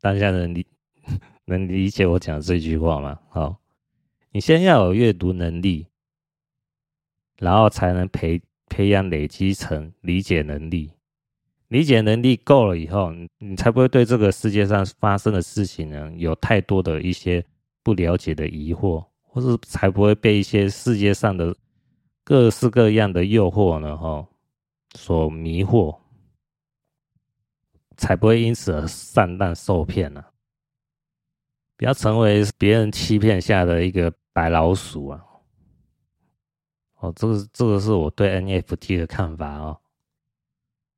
[0.00, 0.64] 大家能理
[1.46, 3.18] 能理解我讲这句话吗？
[3.28, 3.56] 好，
[4.32, 5.86] 你先要有阅读能力，
[7.38, 10.92] 然后才能培培养累积成理解能力。
[11.68, 17.44] 理解能力够了以后，你才不会对这个世界上发生的事情呢，有太多的一些
[17.82, 19.04] 不了解的疑惑。
[19.36, 21.56] 或是才不会被一些世界上的
[22.22, 24.24] 各式各样的诱惑呢，哈，
[24.94, 25.98] 所迷惑，
[27.96, 30.24] 才不会因此而上当受骗呢。
[31.76, 35.20] 不要成为别人欺骗下的一个白老鼠啊！
[37.00, 39.78] 哦，这个这个是我对 NFT 的看法哦。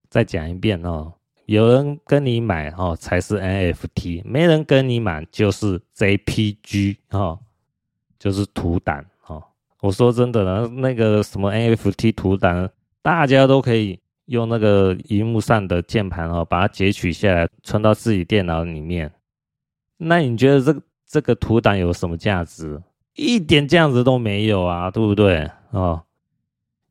[0.08, 1.12] 再讲一遍哦，
[1.46, 7.40] 有人跟你买哦，才是 NFT；没人跟你买就是 JPG 哦。
[8.18, 9.44] 就是图档哦，
[9.80, 12.68] 我说真的呢，那个什么 NFT 图档，
[13.02, 19.12] 大家都可以用那个荧幕上的键盘哦，把它截取下来，存到自己电脑里面。
[19.96, 22.82] 那你觉得这个这个图档有什么价值？
[23.14, 25.50] 一点价值都没有啊，对不对？
[25.70, 26.02] 哦，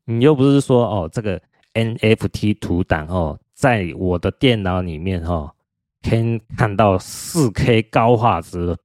[0.04, 1.40] 你又不是说哦，这个
[1.74, 5.54] NFT 图档哦，在我的电脑里面哦，
[6.02, 8.76] 可以看到 4K 高画质。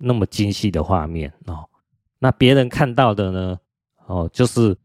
[0.00, 1.68] 那么精细的画面哦，
[2.20, 3.58] 那别人看到的呢？
[4.06, 4.78] 哦，就是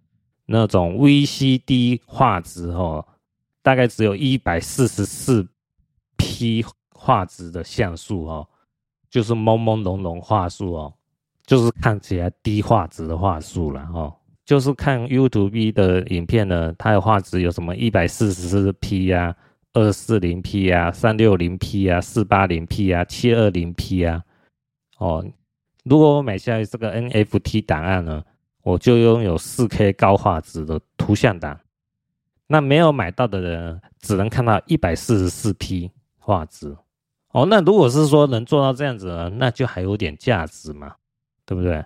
[0.48, 3.06] 那种 VCD 画质哦，
[3.62, 5.48] 大概只有一百四十四
[6.18, 8.50] P 画质的像素哦，
[9.14, 10.92] 就是朦朦胧胧话术哦，
[11.46, 14.12] 就是看起来低画质的话术了哦。
[14.44, 19.36] 就是看 YouTube 的影片呢，它的画质有什么一百四十四 P 呀、
[19.74, 24.24] 二四零 P 呀、三六零 P 呀、四八零 P 呀、七二零 P 呀。
[24.98, 25.24] 哦，
[25.84, 28.24] 如果我买下来这个 NFT 档案呢，
[28.64, 31.60] 我就拥有四 K 高画质的图像档。
[32.48, 36.76] 那没有买到的人，只能看到一百四十四 P 画质。
[37.34, 40.96] 哦，那如果是说能做到这样子呢，那就还有点价值嘛，
[41.46, 41.84] 对不对？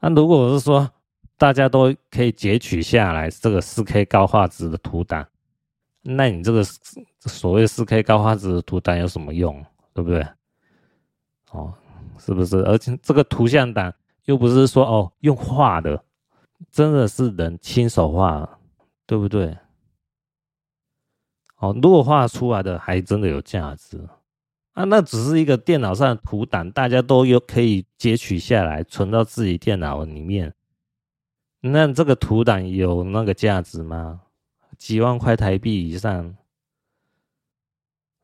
[0.00, 0.90] 那如果是说
[1.36, 5.28] 大家都可以截取下来这个四 K 高画质的图档，
[6.00, 6.64] 那你这个
[7.20, 9.64] 所谓四 K 高画质的图档有什么用？
[9.92, 10.26] 对不对？
[11.50, 11.74] 哦，
[12.18, 12.56] 是不是？
[12.62, 13.92] 而且这个图像档
[14.24, 16.02] 又不是说哦用画的，
[16.70, 18.58] 真的是人亲手画，
[19.04, 19.54] 对不对？
[21.62, 24.08] 哦，如果画出来的还真的有价值。
[24.72, 30.52] 啊，那只是一个电脑上的图档，大家都有可以截取下来，存到自己电脑里面。
[31.60, 34.22] 那这个图档有那个价值吗？
[34.76, 36.34] 几万块台币以上？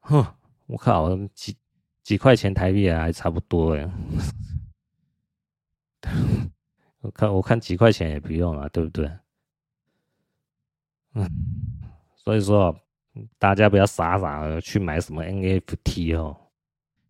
[0.01, 0.27] 哼，
[0.67, 1.55] 我靠，几
[2.03, 3.93] 几块钱台币还差不多哎。
[7.03, 9.09] 我看我看几块钱也不用了，对不对？
[11.15, 11.31] 嗯，
[12.17, 12.75] 所以说。
[13.39, 16.37] 大家不要傻傻的去买什么 NFT 哦。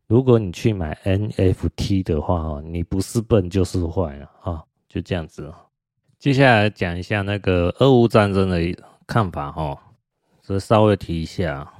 [0.07, 5.53] 如果你去买 NFT 的话哦，你不是笨就是坏了啊，就这样子。
[6.19, 8.59] 接下来讲一下那个俄乌战争的
[9.07, 9.79] 看法哈，
[10.43, 11.71] 这稍微提一下，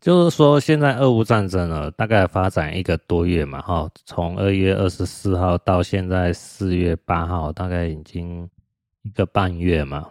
[0.00, 8.48] 就是说现在俄乌战争呢，大概发展一个多月嘛哈，从二月二十四号到现在四月八号，大概已经
[9.02, 10.08] 一个半月嘛。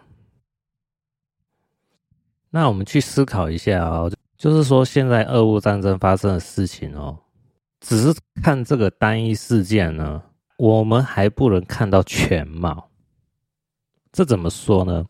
[2.54, 7.18] 那我们去思考一下哦，就是说现在俄乌战争发生的事情哦，
[7.80, 10.22] 只是看这个单一事件呢，
[10.58, 12.90] 我们还不能看到全貌。
[14.12, 15.06] 这怎么说呢？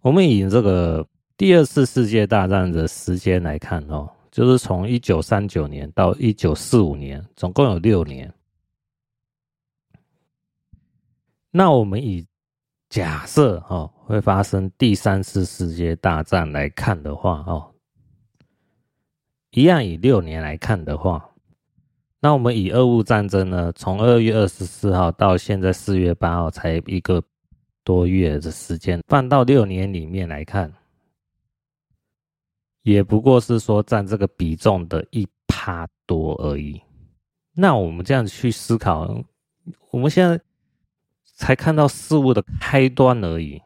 [0.00, 8.32] 我们以这个第二次世界大战的时间来看哦，就是从一九三九年到一九四五年，总共有六年。
[11.50, 12.26] 那我们以
[12.88, 17.72] 假设哦，会发生第三次世界大战来看的话哦，
[19.52, 21.30] 一样以六年来看的话，
[22.18, 27.22] 那我们以俄乌战争呢，从二月二十四号到现在四月八号才一个
[27.84, 30.72] 多月的时间，放到六年里面来看，
[32.82, 36.82] 也不过是说占这个比重的一趴多而已。
[37.52, 39.24] 那我们这样去思考，
[39.92, 40.40] 我们现在。
[41.40, 43.62] 才看到事物的开端而已，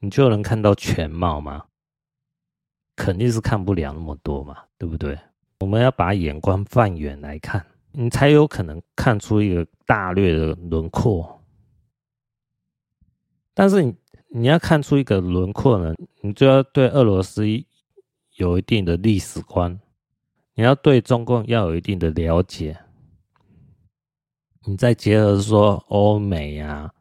[0.00, 1.66] 你就能看到全貌吗？
[2.96, 5.18] 肯定是看不了那么多嘛，对不对？
[5.60, 11.42] 我们要把眼光放远来看，你才有可能看出一个大略的轮廓。
[13.54, 13.94] 但是你
[14.28, 17.44] 你要看出一个轮廓呢，你就要对俄罗斯
[18.36, 19.78] 有一定的历史观，
[20.54, 22.78] 你要对中共要有一定的了解，
[24.64, 26.92] 你再结合说欧美呀。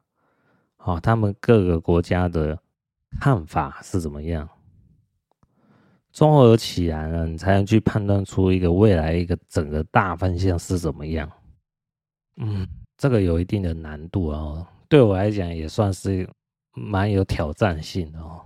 [0.78, 2.60] 哦，他们各个国家的
[3.20, 4.48] 看法是怎么样？
[6.12, 11.32] 综合起来呢，你才能去判断出一个未来一个整个大方向是怎么样。
[12.38, 16.28] 嗯，这个有一定的难度哦，对我来讲也算是
[16.74, 18.42] 蛮有挑战性的哦。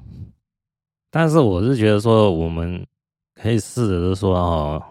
[1.09, 2.85] 但是我是觉得说，我们
[3.33, 4.83] 可以试着就说哦，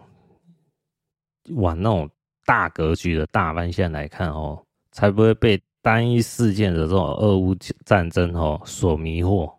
[1.57, 2.09] 往那种
[2.45, 5.61] 大格局的大方向来看哦，才不会被。
[5.85, 7.53] 单一事件的这种俄乌
[7.85, 9.53] 战争哦，所迷惑，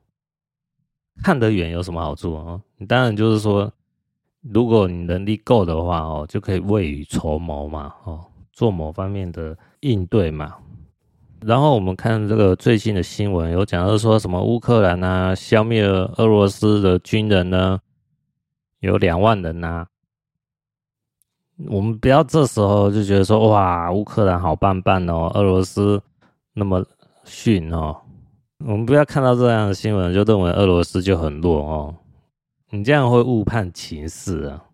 [1.21, 2.59] 看得远有什么好处啊？
[2.87, 3.71] 当然就是说，
[4.41, 10.55] 如果你能力够的话哦，就可以未雨绸缪嘛，哦，做某方面的应对嘛。
[11.41, 17.79] 然后我们看这个最近的新闻，有讲到说什么乌克兰啊，消灭了俄罗斯的军人呢，
[18.79, 19.85] 有两万人呐。
[21.67, 26.01] 我们不要这时候就觉得说，哇，乌克兰好棒棒哦，俄罗斯。
[26.55, 26.85] 那么
[27.23, 27.99] 逊哦，
[28.65, 31.95] 我们不要看到这样的新闻就认为俄罗斯就很弱哦，
[32.69, 34.65] 你这样会误判情势啊。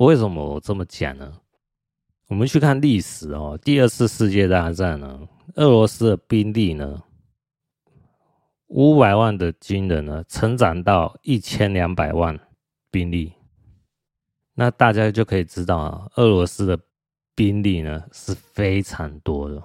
[0.00, 1.32] 为什么我这么讲呢？
[2.26, 7.00] 我们去看历史哦，第二次世界大战呢，俄罗斯的兵力呢，
[8.66, 12.36] 五百万的军人呢，成长到一千两百万
[12.90, 13.32] 兵力，
[14.54, 16.76] 那大家就可以知道啊，俄罗斯的
[17.36, 19.62] 兵力呢是非常多的。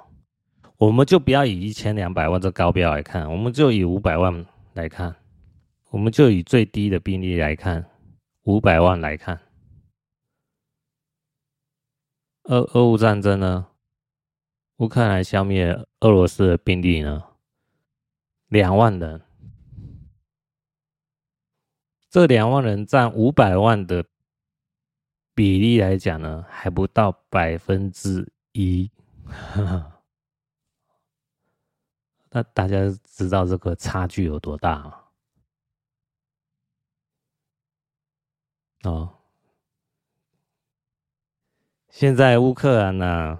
[0.83, 5.15] 我们就不要以一千两百万这高标来看，我们就以五百万来看，
[5.91, 7.89] 我们就以最低的兵力来看，
[8.41, 9.39] 五百万来看。
[12.43, 13.67] 俄俄乌战争呢？
[14.77, 17.23] 乌克兰消灭俄罗斯的兵力呢？
[18.47, 19.21] 两万人。
[22.09, 24.03] 这两万人占五百万的
[25.33, 28.91] 比例来讲呢，还不到百分之一。
[32.33, 34.99] 那大家知道这个差距有多大吗？
[38.83, 39.15] 哦，
[41.89, 43.39] 现在乌克兰呢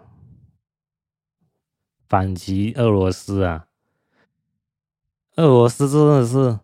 [2.08, 3.68] 反击俄罗斯啊，
[5.36, 6.60] 俄罗斯真的是。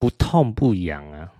[0.00, 1.32] 不痛不痒啊，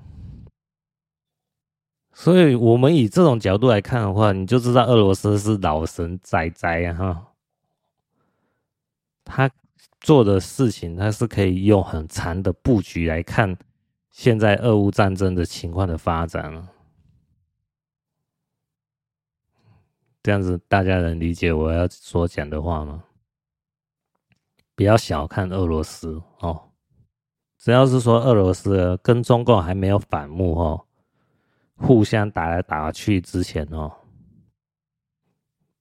[2.13, 7.28] 所以我们以这种角度来看的话，你就知道俄罗斯是老神在在啊哈。
[9.29, 9.49] 他
[10.01, 13.57] 做的事情，他是可以用很长的布局来看
[14.11, 16.69] 现在俄乌战争的情况的发展了。
[20.23, 23.05] 这样子大家能理解我要所讲的话吗？
[24.75, 26.71] 不要小看俄罗斯哦。
[27.59, 30.87] 只要是说俄罗斯跟中共还没有反目哦，
[31.77, 33.93] 互相打来打去之前哦，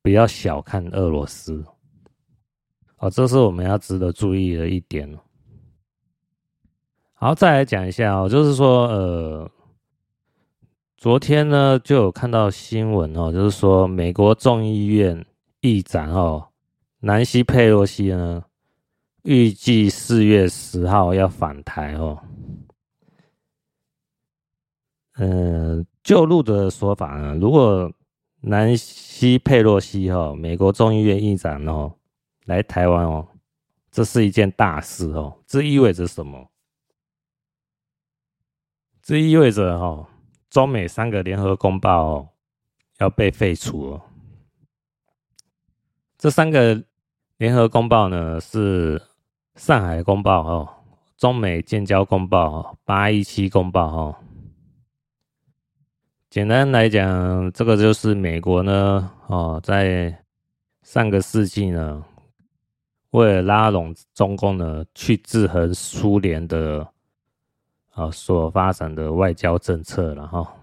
[0.02, 1.64] 不要小看俄罗斯
[2.98, 5.18] 哦，这是我们要值得注意的一点。
[7.14, 9.52] 好，再来讲一下哦，就是说呃，
[10.98, 15.26] 昨天呢就有看到新闻哦，就是说美国众议院
[15.62, 16.50] 议长哦，
[17.00, 18.44] 南希佩洛西呢。
[19.24, 22.18] 预计四月十号要返台哦。
[25.18, 27.92] 嗯，就路的说法呢，如果
[28.40, 31.94] 南希佩洛西哈，美国众议院议长哦
[32.48, 33.26] 来台湾哦，
[33.92, 35.38] 这是一件大事哦。
[35.46, 36.50] 这意味着什么？
[39.02, 40.10] 这意味着哈，
[40.50, 42.30] 中美三个联合公报哦
[42.98, 44.02] 要被废除哦。
[46.18, 46.84] 这三个
[47.38, 49.02] 联合公报呢是。
[49.58, 50.70] 上海公报哦，
[51.18, 54.16] 中美建交公报哦，八一七公报哦。
[56.30, 60.24] 简单来讲，这个就是美国呢哦，在
[60.84, 62.06] 上个世纪呢，
[63.12, 66.88] 为了拉拢中共呢，去制衡苏联的
[67.92, 70.54] 啊所发展的外交政策了哈。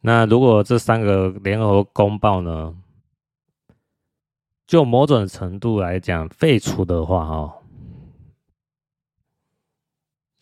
[0.00, 2.76] 那如果这三个联合公报呢，
[4.66, 7.52] 就某种程度来讲，废除的话，哦，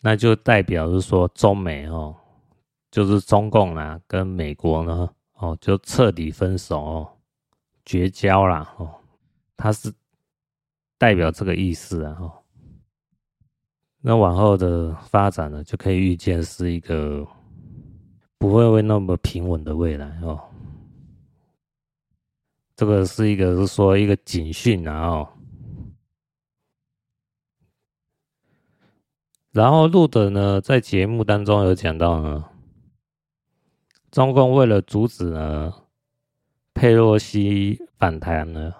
[0.01, 2.15] 那就代表是说中美哦，
[2.89, 7.17] 就是中共啦，跟美国呢，哦，就彻底分手哦，
[7.85, 9.00] 绝交啦哦，
[9.61, 9.93] 它是
[10.97, 12.33] 代表这个意思啊哦。
[14.01, 17.23] 那往后的发展呢，就可以预见是一个
[18.39, 20.41] 不会会那么平稳的未来哦。
[22.75, 25.29] 这个是一个是说一个警讯啊哦，
[29.51, 32.49] 然后路德呢在节目当中有讲到呢，
[34.09, 35.71] 中共为了阻止呢
[36.73, 38.73] 佩洛西反弹呢，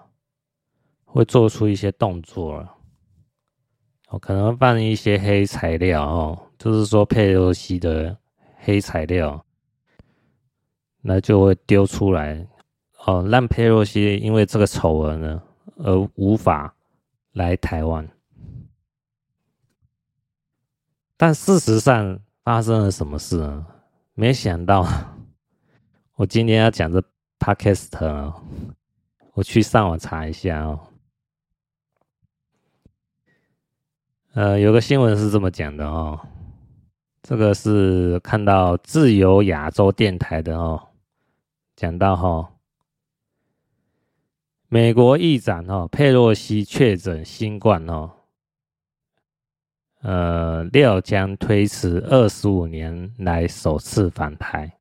[1.13, 2.73] 会做出一些动作了，
[4.07, 8.17] 哦，可能放一些黑材料哦，就是说佩洛西的
[8.59, 9.45] 黑材料，
[11.01, 12.47] 那就会丢出来。
[13.05, 15.43] 哦，让佩洛西因为这个丑闻呢，
[15.77, 16.73] 而无法
[17.33, 18.07] 来台湾。
[21.17, 23.65] 但事实上发生了什么事呢？
[24.13, 24.87] 没想到，
[26.15, 27.03] 我今天要讲这
[27.37, 28.33] Podcast，
[29.33, 30.79] 我去上网查一下哦。
[34.33, 36.17] 呃，有个新闻是这么讲的哦，
[37.21, 40.87] 这个是看到自由亚洲电台的哦，
[41.75, 42.53] 讲到哈。
[44.69, 48.09] 美国议长哦，佩洛西确诊新冠哦，
[50.01, 54.77] 呃，料将推迟二十五年来首次访台。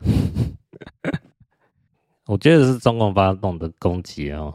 [2.26, 4.52] 我觉得是中共发动的攻击哦。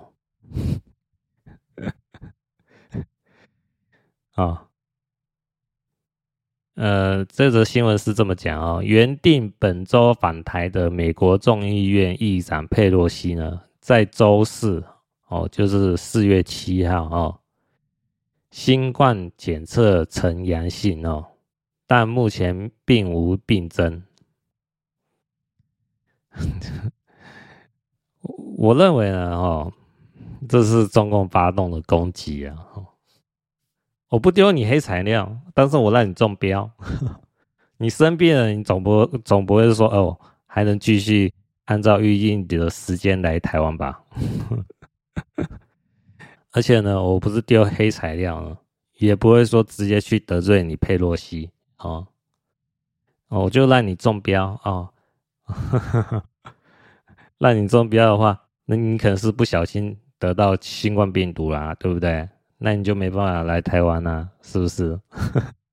[4.40, 4.68] 啊，
[6.76, 14.82] 呃，这则新闻是这么讲哦，原定本周访台的美国众议院议长佩洛西呢，在周四
[15.28, 17.40] 哦，就是四月七号哦，
[18.50, 21.26] 新冠检测呈阳性哦，
[21.86, 24.02] 但目前并无病征。
[28.58, 29.74] 我认为呢，哦，
[30.48, 32.56] 这是中共发动的攻击啊！
[34.10, 36.70] 我不丢你黑材料，但是我让你中标。
[37.78, 41.34] 你生病了，你总不总不会说哦，还能继续
[41.66, 44.02] 按照预定的时间来台湾吧？
[46.52, 48.58] 而且呢，我不是丢黑材料呢，
[48.98, 52.08] 也不会说直接去得罪你佩洛西哦。
[53.28, 54.90] 哦，我就让你中标哦，
[57.38, 62.28] 让你中标的话，那你可能是不小心得到新冠病毒啦，对不对？
[62.60, 65.00] 那你就没办法来台湾啦，是不是？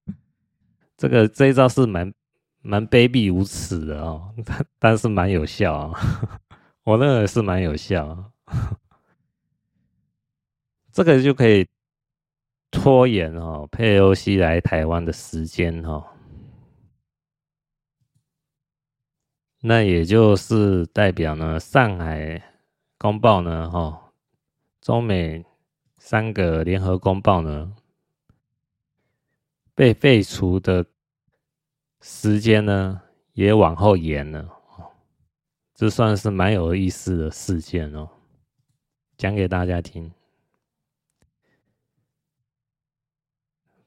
[0.96, 2.10] 这个这一招是蛮
[2.62, 6.00] 蛮卑鄙无耻的哦，但 但是蛮有效啊，
[6.84, 8.32] 我认为是蛮有效。
[10.92, 11.68] 这个就可以
[12.70, 16.02] 拖延哦，佩欧西来台湾的时间哦。
[19.60, 22.40] 那也就是代表呢，上海
[22.96, 24.12] 公报呢，哈，
[24.80, 25.44] 中美
[26.08, 27.74] 三个联合公报呢，
[29.74, 30.86] 被废除的
[32.00, 33.02] 时间呢，
[33.32, 34.48] 也往后延了。
[35.74, 38.08] 这算是蛮有意思的事件哦，
[39.18, 40.08] 讲给大家听。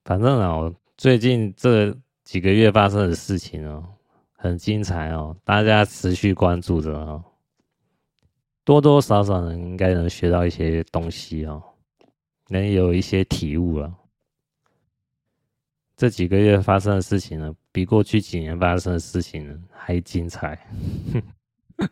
[0.04, 3.96] 反正啊，最近这几个月发生的事情哦。
[4.34, 7.24] 很精彩哦，大家持续关注着哦，
[8.66, 11.64] 多多少少人应该能学到一些东西哦，
[12.50, 13.96] 能有一些体悟了。
[15.96, 20.58] 这几个月发生的事情呢，比过去几年发生的事情呢还精彩。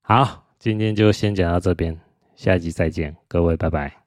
[0.00, 2.00] 好，今天就先讲到这边，
[2.34, 3.99] 下一集再见，各位拜拜。